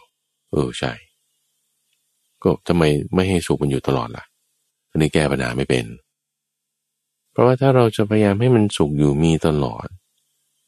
[0.50, 0.92] เออใช่
[2.42, 2.82] ก็ทำไม
[3.14, 4.24] ไม่ให้สุขมันอยู่ตลอดล่ะ
[4.90, 5.84] อันนี้แก้ปัญหาไม่เป็น
[7.32, 9.86] เพราะว่าถ้าเราจะพยายามให้มันสุขอยู่มีตลอด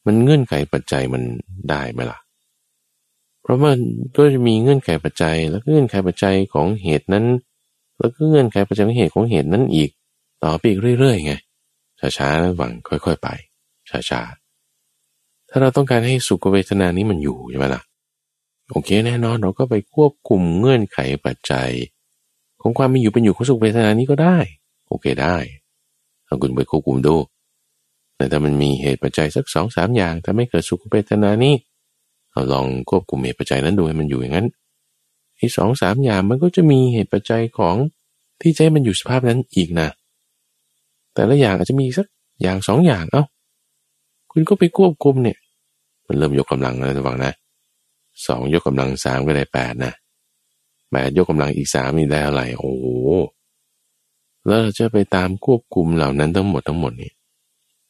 [0.06, 1.22] มันเงื่อนไขปัจจัยมัน
[1.70, 2.18] ได้ไหมล่ะ
[3.42, 3.78] เพราะมัน
[4.16, 7.24] ก็จะมีเงื่อนไขปัจจัย แล้วเงื่อนไขปัจจัยของเหตุนั้น
[7.98, 9.90] แล้วก็เงื่อนไขปัจจัยของเหตุของเหตุนั้นอีก
[10.44, 11.32] ต่อไปอีกเรื่อยๆไง
[12.18, 13.28] ช้าๆหวังค่อย ๆ ไป
[13.90, 17.82] ช้าๆถ้าเราต้องการให้สุขเวทนานี้มันอยู่ใช่ไหมล่ะ
[18.70, 21.70] โอเคแน่นอนเราก็ไปควบคุมเงื่อนไขปัจจัย
[22.62, 24.38] ของความมีอยู่เป็นอยู่ของสุขเวทนานี้ก็ได้
[24.88, 25.36] โอเคได้
[26.26, 27.16] เอาคุณไปควบคุมดู
[28.16, 31.54] แต่ถ้ามันมีเหตุปัจจัยสักสองสามอย่างทำให้เกิดสุขเวทนานี้
[32.32, 34.46] เราลองควบคุมเหตุปัจจัยนั้นดูให้มันอยู่อย่างนั้น
[35.38, 37.76] อีสองสามอย่างมันก็จะมีเหตุปัจจัยของ
[38.40, 39.88] ที่จะให้มันอยู่สภาพนั้นอีกนะ
[41.14, 42.06] แต่ละอย่างอาจจะมีสัก
[42.42, 43.24] อย่างสองอย่างเอา้า
[44.32, 45.38] คุณก็ไปควบคุมเนี่ย
[46.06, 47.32] มันเริ่มยกกำลังแล้วระวังนะ
[48.26, 49.94] สองยกกำลังสามก็ได้แปดนะ
[50.90, 52.86] แปดยกกำลังอีกสามนี่ได้อะไรโอ้โห
[54.46, 57.12] แล้วเราจะไปตามควบคุมเหล่านั้นทั้งหมดทั้งหมดนี่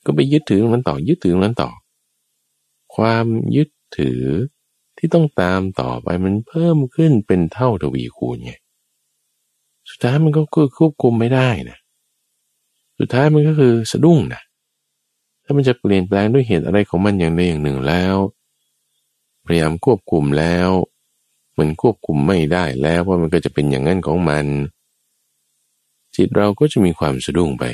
[0.05, 1.70] ก็ไปยึดถือมันต่อยึดถือมันต่อ
[2.95, 3.26] ความ
[3.57, 3.68] ยึด
[3.99, 4.22] ถือ
[4.99, 8.53] ที่ต้องตามต่อไปมันเพิ่มขึ้นเป็นเท่าทวีคูณไง
[9.91, 10.43] สุดท้ายมันก็
[10.78, 11.78] ควบคุมไม่ได้นะ
[12.99, 14.43] สุดท้ายมันก็คือสะดุ้งนะ
[15.45, 18.16] ถ้ามันจะเปลี่ยนแปลงด้วยเหตุอะไรของมันอย่างใดอย่างหนึ่งแล้ว
[19.55, 20.68] ยายามควบคุมแล้ว
[21.59, 24.46] มันควบคุมไม่ได้แล้วว่ามันก็จะเป็นอย่างนั้นของมัน
[26.16, 27.64] จิตเราก็จะมีความสะดุ้งไป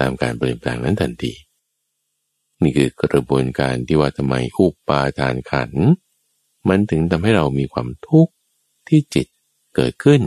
[0.00, 1.32] ตามการเปลี่ยนแปลงนั้นทันที
[2.62, 5.70] นี่คือกระบวนการที่ว่าทำไมอุปาทานขัน
[6.68, 8.32] มันถึงทำให้เรามีความทุกข์
[8.88, 9.26] ที่จิต
[9.74, 10.22] เกิดขึ้น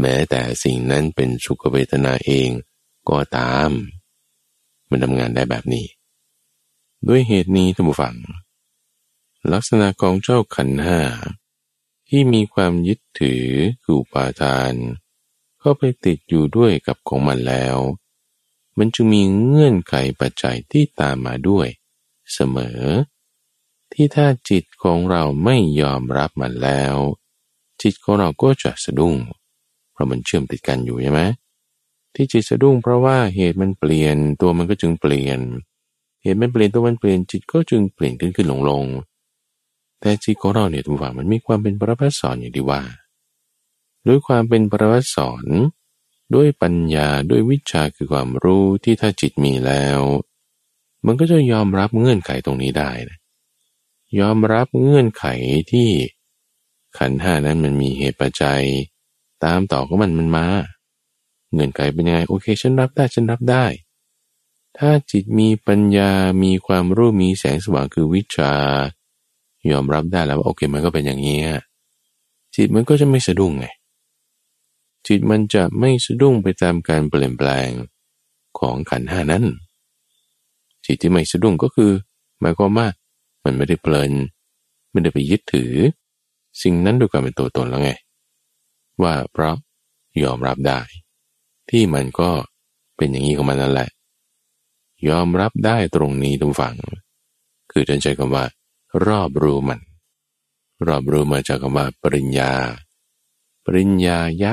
[0.00, 2.48] แม้แต่สิ่งนั้นเป็นสุขเวทนาเอง
[3.08, 3.70] ก็ตาม
[4.90, 5.86] มันทำงานได้แบบนี้
[7.08, 8.14] ด้วยเหตุนี้ท่านผู้ฟัง
[9.52, 11.00] ลักษณะของเจ้าขันห้า
[12.08, 13.46] ที่มีความยึดถือ
[13.84, 14.74] คือปาทาน
[15.60, 17.76] เข้าไปติดอยู่ด้วยกับของมันแล้ว
[18.78, 21.68] มันจะมีเงื่อนไขปัจจัยที่ตามมาด้วย
[22.32, 22.82] เสมอ
[23.92, 26.96] ที่ถ้าจิตของเราไม่ยอมรับมันแล้ว
[27.82, 29.16] จิตของเราก็จะสะดุ้ง
[29.92, 31.20] เพราะมันเชื่อมติดกันอยู่ใช่ไหม
[32.14, 35.40] ที่จิตสะดุ้งเพราะว่าเหตุมันเปลี่ยนตัวมันก็จึงเปลี่ยน
[36.22, 38.84] เหตุมันเปลี่ยนตัวมันเปลี่ยนจิตก็จึงเปลี่ยนขึ้นขึ้นลงลง
[40.04, 42.82] แต่จิตของเราเนี่ยทุกฝ่ามันมีความเป็นปรมัตสอนอย่างที่ว่า
[44.06, 45.44] ด้วยความเป็นปรมัตสอน
[46.34, 50.00] ด้วยปัญญาด้วยวิชาคือความรู้ที่ถ้าจิตมีแล้ว
[51.06, 53.18] มันก็จะยอมรับเงื่อนไขตรงนี้ได้นะ
[54.20, 55.24] ยอมรับเงื่อนไข
[55.72, 55.88] ที่
[56.98, 58.62] ขันห้านั้นมันมีเหตุปัจจัย
[59.44, 60.46] ตามต่อของมันมันมา
[61.52, 63.64] เงื่อนไขเป็นยังไงโอเคฉันรับได้ฉันรับได้
[64.78, 66.10] ถ้าจิตมีปัญญา
[66.42, 68.54] มีความรู้มีแสงสว่างคือวิชา
[69.72, 71.40] ยอมรับได้แล้วว่าโอเคมันก็เป็นอย่างนี้
[72.54, 73.66] จิตมันก็จะไม่สะดุ้งไง
[75.06, 77.68] จิตมันจะไม่สะดุ้งไปตามการเปลี่ยนแปลง
[78.58, 79.44] ของขันห้านั้น
[80.84, 81.90] จิตที่ไม่สะดุ้งก็คือ
[82.40, 82.86] หมายความว่า
[83.44, 84.12] มันไม่ได้เพลิน
[84.90, 85.72] ไม่ได้ไปยึดถือ
[86.62, 87.90] สิ่งนั้นด้วยความเป็นตัวตนแล้วไง
[89.02, 89.54] ว่าเพราะ
[90.24, 90.80] ยอมรับได้
[91.70, 92.30] ที่มันก็
[92.96, 93.90] เป็นอย่างนี้ของมันนั่นแหละ
[95.08, 96.74] ยอมรับได้ตรงนี้ทุกฝั่ง
[97.72, 98.44] คือท่านใช้คำว่า
[99.06, 99.80] รอบรู้มัน
[100.86, 102.52] รอบรู้มาจากคำว่าปริญญา
[103.64, 104.52] ปริญญายะ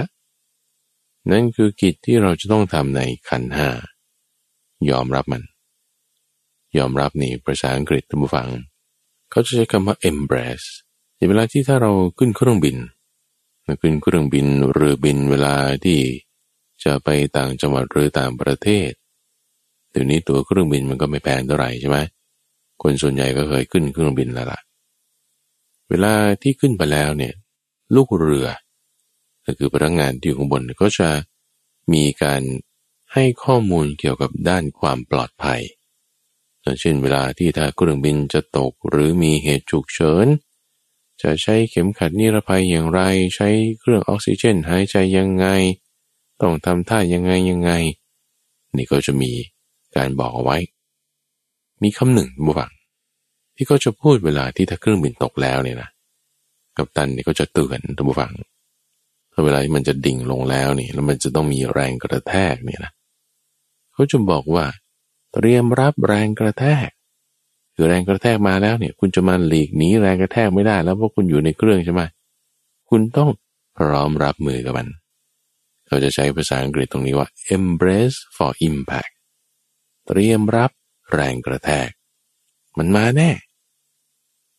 [1.31, 3.69] นั่นคือกิจที่เราจะต้องทำในขันห้า
[4.89, 5.43] ยอมรับมัน
[6.77, 8.49] ยอมรับนี่ภาษาอังกฤษท่านผู้ฟัง
[9.29, 10.67] เขาจะใช้คำว่า embrace
[11.15, 12.77] ในเวลาที่ถ้าเราขึ้นเครื่องบิน
[13.81, 15.99] ขึ้นเครื่องบินหรือบินเวลาที่
[16.83, 18.91] จะไปต่างจังหวัดหรือต่างประเทศ
[19.91, 21.97] เดี๋ยวนี้ตัวเครื่องบินมันก็ไม่แพงเท่าไหร่ใช่ไหม
[22.81, 24.59] คนส่วนใหญ่ก็เคยขึ้นเครื่องบินแล้วล่ะ
[25.89, 27.33] เวลาที่ขึ้นไปแล้วเนี่ย
[27.95, 28.47] ลูกเรือ
[29.45, 31.09] ก็คือพนักงานที่อยู่ข้างบนก็จะ
[31.93, 32.41] มีการ
[33.13, 35.61] ให้ข้อมูลเกี่ยวกับด้านความปลอดภัย
[36.79, 40.27] เช่นเวลาที่ถ้าเครื่องบินจะตกหรือมีเหตุฉุกเฉิน
[41.21, 43.01] จะใช้เข็มขัดนิรภัยอย่างไร
[43.35, 45.45] ใช้เครื่องออกซิเจนหายใจยังไง
[46.41, 47.71] ต้องทำท่ายังไงยังไง
[48.75, 49.31] นี่ก็จะมี
[49.95, 50.57] การบอกเอาไว้
[51.83, 52.71] มีคำหนึ่งบุฟัง
[53.55, 55.89] ที่เขาจะพูดเวลาที่ถ้าเครื่องบินตกแล้วเนี่ยนะ
[56.77, 58.31] กับตันเนี่ยก็จะเตือนท่านผู้ฟัง
[59.31, 62.91] ถ้าเวลาที่มันจะดิ่งลงแล้วนี่แล้วมันจะต้องมีแรงกระแทกเนี่ยนะ
[63.93, 64.65] เขาจะบอกว่า
[65.33, 66.89] เตรียมรับแรงกระแทก
[67.75, 72.01] คือแรงกระแทกมาแล้วเนี่ย คุณจะมาหลีกหนีแรงกระแทกไม่ได้ แล้วเพราะคุณอยู่ในเครื่องใช่ไหม
[72.89, 73.29] คุณต้อง
[73.77, 74.87] พร้อมรับมือกับมัน
[75.87, 79.11] เขาจะใช้ภาษาอังกฤษตรงนี้ว่า embrace for impact
[80.07, 80.71] เตรียมรับ
[81.13, 81.89] แรงกระแทก
[82.77, 83.29] มันมาแน่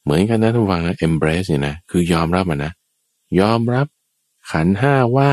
[0.02, 2.72] เหมือนกันนะทุกฝังนะ embrace เนี่ยนะ คือยอมรับมันนะ
[3.40, 3.86] ยอมรับ
[4.50, 5.30] ขันห้าว่า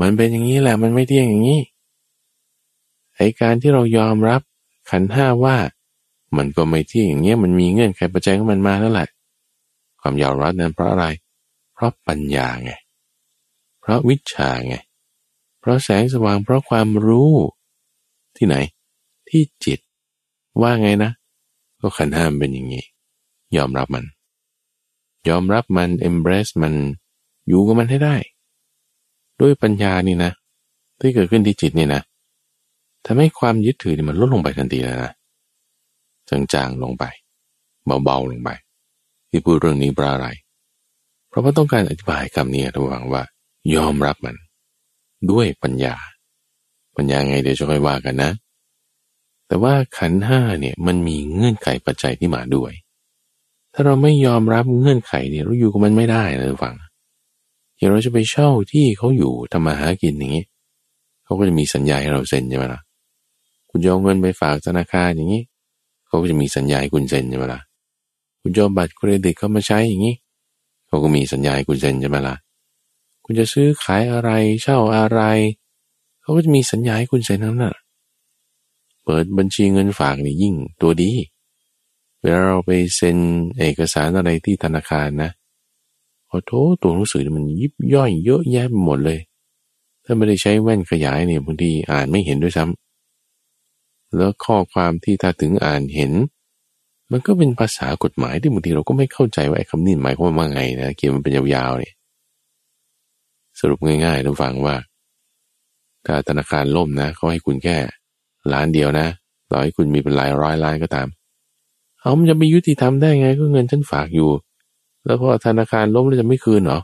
[0.00, 1.60] มันเป็นอย่างนี้แหละ มันไม่เที่ยงอย่างนี้
[3.16, 4.40] ไอการที่เรายอมรับ
[4.90, 5.56] ขันห้าว่า
[6.36, 9.08] มันก็ไม่เที่ยงอย่างเงี้ย มันมีเงื่อนไขปัจจัยของมันมาแล้วแหละ
[10.00, 11.06] ความยอมรับนั้นเพราะอะไร
[11.74, 12.72] เพราะปัญญาไง
[13.80, 14.76] เพราะวิชาไง
[15.60, 17.32] เพราะแสงสว่าง เพราะความรู้
[18.36, 18.56] ที่ไหน
[19.28, 19.80] ที่จิต
[20.60, 21.10] ว่าไงนะ
[21.80, 22.84] ก็ขันห้ามเป็นอย่างนี้
[23.56, 24.04] ยอมรับมัน
[25.28, 26.74] ยอมรับมัน embrace มัน
[27.48, 28.16] อยู่กับมันให้ได้
[29.40, 30.32] ด้วยปัญญานี่นะ
[30.98, 32.02] ที่เกิดขึ้นที่จิตนี่นะ
[33.06, 35.12] ทำให้ความยึดถือนี่มันลดลงไปทันทีแล้วนะ
[36.28, 37.04] จางๆลงไป
[38.04, 38.50] เบาๆลงไป
[39.30, 40.28] ที่พูดเรื่องนี้เพราะอะไร
[41.28, 43.22] เพราะว่าต้องการอธิบายคำนี้ระหวังว่า
[43.74, 44.36] ยอมรับมัน
[45.30, 45.94] ด้วยปัญญา
[46.96, 48.30] ปัญญาไงเดี๋ยวจะค่อยว่ากันนะ
[49.50, 52.72] แต่ว่าขันห้าเนี่ยมันมีเงื่อนไขปัจจัยที่มาด้วย
[53.74, 56.74] ถ้าเราไม่ยอมรับเงื่อนไขเนี่ยเราอยู่กับมันไม่ได้นะฟัง
[57.76, 60.44] อย่างเราจะไปเช่าที่เขาอยู่ทำมาหากินอย่างนี้
[61.24, 62.80] เขาก็จะมีสัญญาให้เราเซ็นใช่ไหมล่ะ
[63.70, 65.42] คุณโยงเงินไปฝากธนาคารอย่างนี้
[66.06, 67.60] เขาก็จะมีสัญญาให้คุณเซ็นใช่ไหมล่ะ
[68.40, 70.14] คุณโยมบัตรเครดิตเขามาใช้อย่างนี้
[70.86, 72.36] เขาก็มีสัญญาให้คุณเซ็นใช่ไหมล่ะ
[73.24, 74.30] คุณจะซื้อขายอะไร
[74.62, 75.20] เช่าอะไร
[76.22, 81.12] เขาก็จะมีสัญญาให้คุณเซ็นทั้งนั้นเปิดบัญชีเงินฝากนี่ยิ่งตัวดี
[82.20, 83.18] เวลาเราไปเซ็น
[83.58, 85.30] เอกสารอะไรที่ธนาคารนะ
[86.30, 89.20] ขอโทษตัวหนังสือมันยิบย่อยเยอะแยะหมดเลย
[90.04, 96.12] ถ้าไม่ได้ใช้แว่นขยายเนี่ยบางทีอ่านไม่เห็นด้วยซ้ำแล้วข้อความที่ถ้าถึงอ่านเห็น
[97.10, 101.94] มันก็เป็นภาษากฎหมายที่บางทีเราก็ไม่เข้าใจว่าไอ้คำนี้หมายความว่าไงนะเกี่ยวมันเป็นยาวๆเนี่ย
[103.60, 104.76] สรุปง่ายๆทุกฝังว่า
[106.06, 107.76] ถ้าธนาคารล่มนะเขาให้คุณแค่
[108.52, 109.06] ล้านเดียวนะ
[109.50, 111.08] ต่อให้คุณมีเป็นหลายร้อยล้านก็ตาม
[112.00, 114.30] เอามันจะไปยุติธรรมได้ไงก็เงินฉันฝากอยู่
[115.04, 116.80] แล้วพอธนาคารล้มแล้วจะไม่คืนเหรอ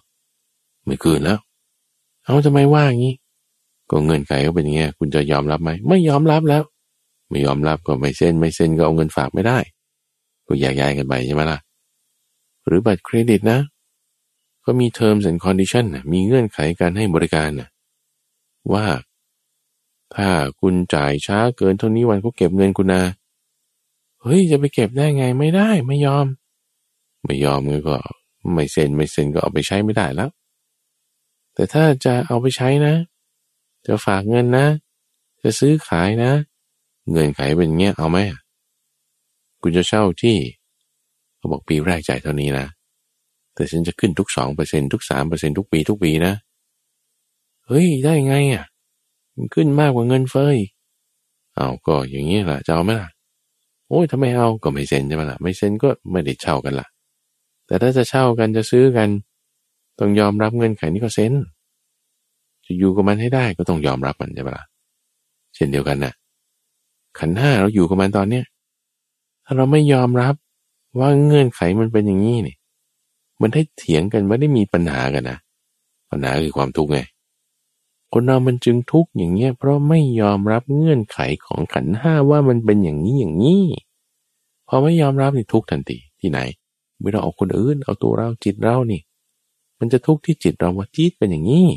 [0.87, 1.39] ไม่คืนแล้ว
[2.25, 3.15] เอาจะไม่ว่างี้
[3.91, 6.63] ก็เงินไขก็เป็นอย่างเงี้ยคุณจะยอมรับไหมไม่ยอมรับแล้ว
[7.31, 9.59] ไม่ยอมรับก็ไม่เซ็นไม่เซ็นก็เอาเงินฝากไม่ได้
[10.47, 11.59] ก็แยกย้ายกันไปใช่ไหมล่ะ
[12.67, 13.59] หรือบัตรเครดิตนะ
[14.65, 17.69] ก็มี terms and condition นะมีเงื่อนไขการให้บริการนะ
[18.73, 18.85] ว่า
[20.17, 23.03] ถ้าคุณจ่ายช้าเกินเท่านี้วันก็เก็บเงินคุณนะ
[24.23, 26.27] เฮ้ยจะไปเก็บได้ไงไม่ได้ไม่ยอม
[27.25, 27.97] ไม่ยอมก็
[28.55, 30.31] ไม่เซ็นไม่เซ็นก็เอาไปใช้ไม่ได้แล้ว
[31.55, 32.95] แต่ถ้าจะเอาไปใช้นะ
[33.87, 34.67] จะฝากเงินนะ
[35.43, 36.33] จะซื้อขายนะ
[37.13, 38.19] เงินไขเป็นเงี้ยเอาไหม
[39.63, 40.37] คุณจะเช่าที่
[41.37, 42.67] เขาบอกปีแรกจ่ายเท่านี้นะ
[43.55, 46.35] แต่ฉันจะขึ้นทุกสองเปอร์เซ็นทุกสามเปอร์เซ็นทุกปีทุกปีนะ
[47.67, 48.65] เฮ้ยได้ไงอะ
[49.55, 50.59] ขึ้นมากกว่าเงินเฟ้ย
[51.55, 53.11] เอาก็อย่างนี้แหละจะเอาไหมล่ะ
[53.89, 56.87] โอ้ยถ้าไม่เอาก็ไม่เซ็นใช่ไหมล่ะ ไม่เซ็นก็ไม่ได้เช่ากันล่ะ
[57.67, 59.09] แต่ถ้าจะเช่ากันจะซื้อกัน
[59.99, 61.33] ต้องยอมรับเงื่อนไขนี้ก็เซ็น
[62.67, 64.65] จะอยู่กับมันให้ได้ก็ต้องยอมรับมันใช่ปะล่ะ
[65.55, 66.13] เช่นเดียวกันนะ่ะ
[67.19, 68.45] ขันห้าเราอยู่กับมันตอนเนี้ย
[69.45, 70.35] ถ้าเราไม่ยอมรับ
[70.99, 72.57] ว่าเงื่อนไขมันเป็นอย่างนี้นี่
[73.41, 75.39] มันได้เถียงกันไม่ได้มีปัญหากันนะ
[76.11, 77.01] ปัญหาคือความทุกข์ไง
[78.13, 83.65] คนเรามันจึงทุกข์อย่างเงี้ยเพราะไม่ยอมรับเงื่อนไขของขันห้าว่ามันเป็นอย่างนี้อย่างนี้
[84.69, 86.39] พอไม่ยอมรับนี่ทุกข์ทันทีที่ไหน
[87.01, 89.01] ไม่ต้องเอาคนอื่น เอาตัวเราจิตเรานี่
[89.79, 91.69] มันจะทุกข์ที่จิตเราว่าจิตเป็นอย่างนี้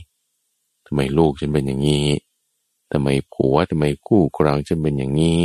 [0.85, 2.07] ทำไมลูกฉันเป็นอย่างนี้
[2.91, 5.41] ทำไมผัวทำไมคู่ครองฉันเป็นอย่างนี้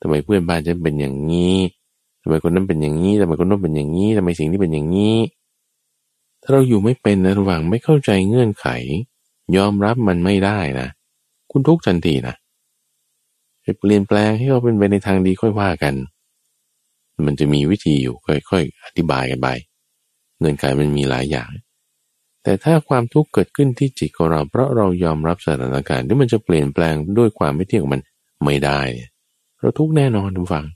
[0.00, 1.56] ทำไมเพื่อนบ้านฉันเป็นอย่างนี้
[2.22, 5.16] ทำไมคนนั้นเป็นอย่างนี้ทำไมคนนั้นเป็นอย่างนี้ทำไมสิ่งที่เป็นอย่างนี้
[6.42, 8.66] ถ้าเราอยู่ไม่เป็นระหว่างไม่เข้าใจเงื่อนไข
[9.56, 10.88] ยอมรับมันไม่ได้นะ
[11.50, 12.34] คุณทุกทันทีนะ
[13.80, 15.94] เปลี่ยนแปลงให้เขาเป็นไปในทางดีค่อยว่ากัน
[17.26, 19.48] มันจะมีวิธีอยู่ค่อยๆอธิบายกันไป
[20.38, 21.50] เงื่อนไขมันมีหลายอย่าง
[22.42, 28.02] แต่ถ้าความทุกข์เกิดขึ้นที่จิตของเรา เพราะเรายอมรับสถานการณ์ที่มันจะเปลี่ยนแปลงด้วยความไม่เที่ยงมัน
[28.44, 28.80] ไม่ได้
[29.58, 30.66] เราทุกแน่นอนทุกฝัง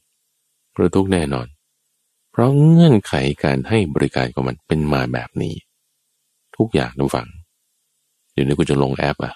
[0.76, 1.46] เราทุกแน่นอน
[2.32, 3.14] เพราะเงื่อนไข
[3.44, 5.54] การให้บริการของมันเป็นมาแบบนี้
[6.56, 7.28] ทุกอย่างทุกฝัง
[8.46, 9.32] ดี๋ยวนี้กูจะลงแอปอะ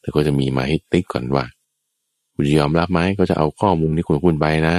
[0.00, 1.44] แต่ก็จะมีมาให้ติ๊กก่อนว่า
[2.34, 4.76] คุณยอมรับไหมก็จะเอาข้อมูลนี้คุณคุณไปนะ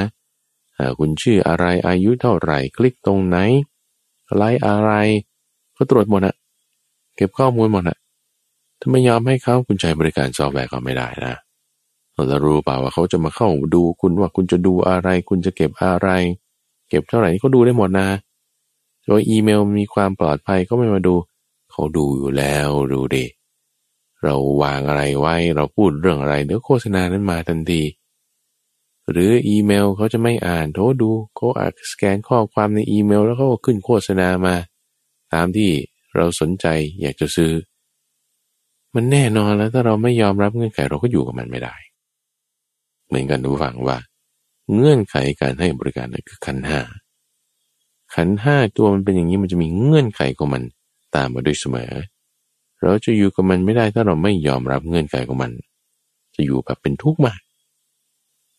[1.00, 3.38] คุณชื่ออะไรอายุเท่าไหร่ คลิกตรงไหน
[4.36, 4.92] ไลค์อะไร
[5.74, 6.36] เขาตรวจหมดอะ
[7.16, 7.98] เก็บข้อมูลหมดอะ
[8.80, 11.36] ถ้าไม่ยอมให้เขาคุณใช้บริการซอฟต์แวร์ก็ไม่ได้นะ
[12.14, 16.10] เราจะรู้เปล่าว่าเขาจะมาเข้าดูคุณว่าคุณจะดูอะไร คุณจะเก็บอะไร
[16.90, 18.08] เก็บเท่าไหร่เขาดูได้หมดนะ
[19.08, 21.16] โดยอีเมลมีความปลอดภัยก็ไม่มาดู
[21.72, 23.26] เขาดูอยู่แล้วดูดิ
[24.24, 27.82] เราวางอะไรไว้ เราพูดเรื่องอะไรเดี๋ยวโฆษณานั้นมาทันที
[29.12, 34.56] หรืออีเมลเขาจะไม่อ่านโทรดูเขาอาจสแกนข้อความในอีเมล แล้วเขาก็ขึ้นโฆษณามา
[35.34, 35.70] ตามที่
[36.16, 36.66] เราสนใจ
[37.02, 37.52] อยากจะซื้อ
[38.96, 41.76] มันแน่นอนแล้วถ้าเราไม่ยอมรับเงื่อนไขเราก็อยู่กับมันไม่ได้
[43.08, 43.98] เหมือนกันดูฟังว่า
[44.76, 46.80] เงื่อนไขการให้บริการนั่นคือขันห้า
[48.16, 50.64] ขันห้าตัวมันเป็นอย่างนี้มันจะมีเงื่อนไขของมัน
[51.16, 51.94] ตามมาด้วยเสมอ
[52.82, 55.52] เราจะอยู่กับมันไม่ได้ถ้าเราไม่ยอมรับเงื่อนไขของมัน
[56.36, 57.42] จะอยู่แบบเป็นทุกข์มาก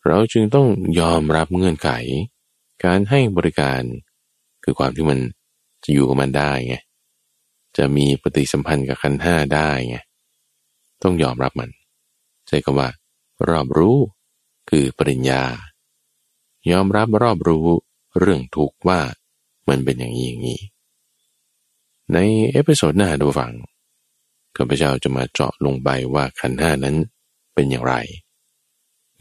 [0.07, 0.67] เราจึงต้อง
[1.01, 1.91] ยอมรับเงื่อนไข
[2.85, 3.83] การให้บริการ
[4.65, 5.19] คือความที่มัน
[5.85, 6.77] จะอยู่กับมันได้ไง
[7.77, 9.97] จะมีปฏิสัมพันธ์กับขันห้าได้ไง
[11.03, 11.71] ต้องยอมรับมัน
[12.49, 12.89] ใช้คำว่า
[13.49, 13.97] รอบรู้
[14.71, 15.43] คือปริญญา
[16.71, 17.67] ยอมรับรอบรู้
[18.19, 19.01] เรื่องทุกข์ว่า
[19.69, 20.61] มันเป็นอย่างนี้อย่างนี้
[22.13, 22.19] ใน
[22.53, 23.53] episode หน้าดูฟัง
[24.57, 26.97] ข้าพเจ้าจะมาเจาะลงไปว่าขันห้านั้น
[27.55, 27.95] เป็นอย่างไร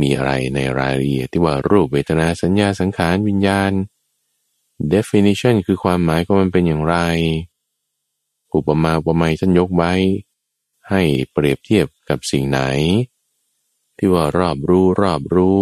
[0.01, 3.71] มีอะไรในรายละเอียดที่ว่ารูปเวทนาสัญญาสังขารวิญญาณ
[4.93, 6.97] definition คือความหมายของมันเป็นอย่างไร
[8.53, 9.93] อุปมาอุปไมยท่านยกไว้
[10.89, 12.61] ให้เปรียบเทียบกับสิ่งไหน
[13.97, 15.61] ที่ว่ารอบรู้รอบรู้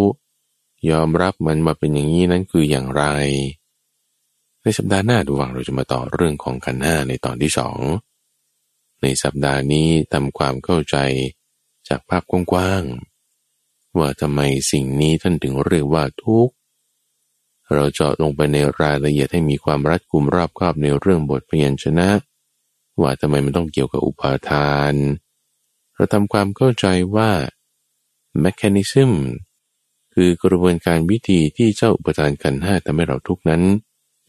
[0.91, 3.03] ยอมรับมันมาเป็นอย่างนี้นั้นคืออย่างไร
[4.63, 7.77] ในสัปดาห์หน้าดูวังเราจะมาต่อเรื่องของขันห้าในตอนที่สอง
[9.01, 10.97] ในสัปดาห์นี้ทำความเข้าใจ
[11.87, 14.41] จากภาพกว้างๆว่าทำไม
[14.71, 16.53] สิ่งนี้ท่านถึงเรียกว่าทุกข์
[17.73, 22.09] เราเจาะลงไปในรายละเอียดให้มีความรัดกุมรอบคอบในเรื่องบทพยัญชนะ
[23.01, 24.93] ว่าทำไมมันต้องเกี่ยวกับอุปาทาน
[25.95, 26.85] เราทำความเข้าใจ
[27.15, 27.31] ว่า
[28.43, 29.11] mechanism
[30.13, 33.63] คือกระบวนการวิธีที่เจ้าอุปทานกันห้าทำให้เราทุกนั้น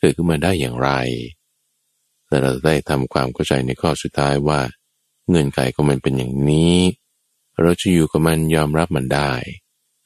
[0.01, 0.91] เกิดขึ้นมาได้อย่างไร
[2.29, 4.61] และเราได้ทำความเข้าใจในข้อสุดท้ายว่า
[5.29, 6.77] เงื่อนไขของมันเป็นอย่างนี้
[7.61, 9.33] เราจะอยู่กับมันยอมรับมันได้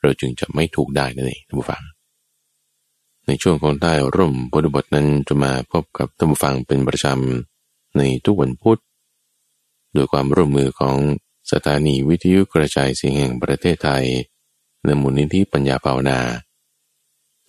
[0.02, 1.82] เราจึงจะไม่ถูกได้นั่นเองท่านผู้ฟัง
[3.26, 8.80] ในช่วงของใต้ร่มบทบทนั้นจะมาพบกับท่านผู้ฟังเป็นประจำในทุกวันพุธ
[9.92, 10.96] โดยความร่วมมือของ
[11.52, 14.04] สถานีวิทยุกระจายเสียงแห่งประเทศไทย
[14.84, 16.20] ในมูลนิธิปัญญาภาวนา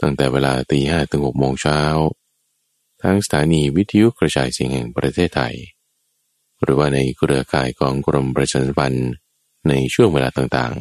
[0.01, 1.79] ตั้งแต่เวลาตีห้ถึงหกโมงเช้า
[3.07, 5.55] ทั้งสถานีวิทยุกระจายเสียงแห่งประเทศไทย
[6.61, 9.11] หรือว่าในเครือข่ายของกรมประชาสัมพันธ์
[9.69, 10.75] ในช่วงเวลาต่าง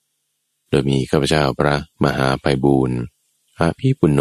[0.00, 2.98] ๆ โดยมีข้าพเจ้าพระมหาไพบูรณ์
[3.58, 4.20] อาภีปุณโญ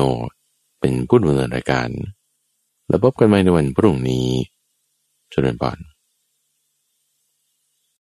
[0.80, 1.90] เป็นผู้ดำเนินรายการ
[2.88, 4.28] แล้วพบกันใหม่ในวันพรุ่งนี้
[5.32, 5.78] เจริญพร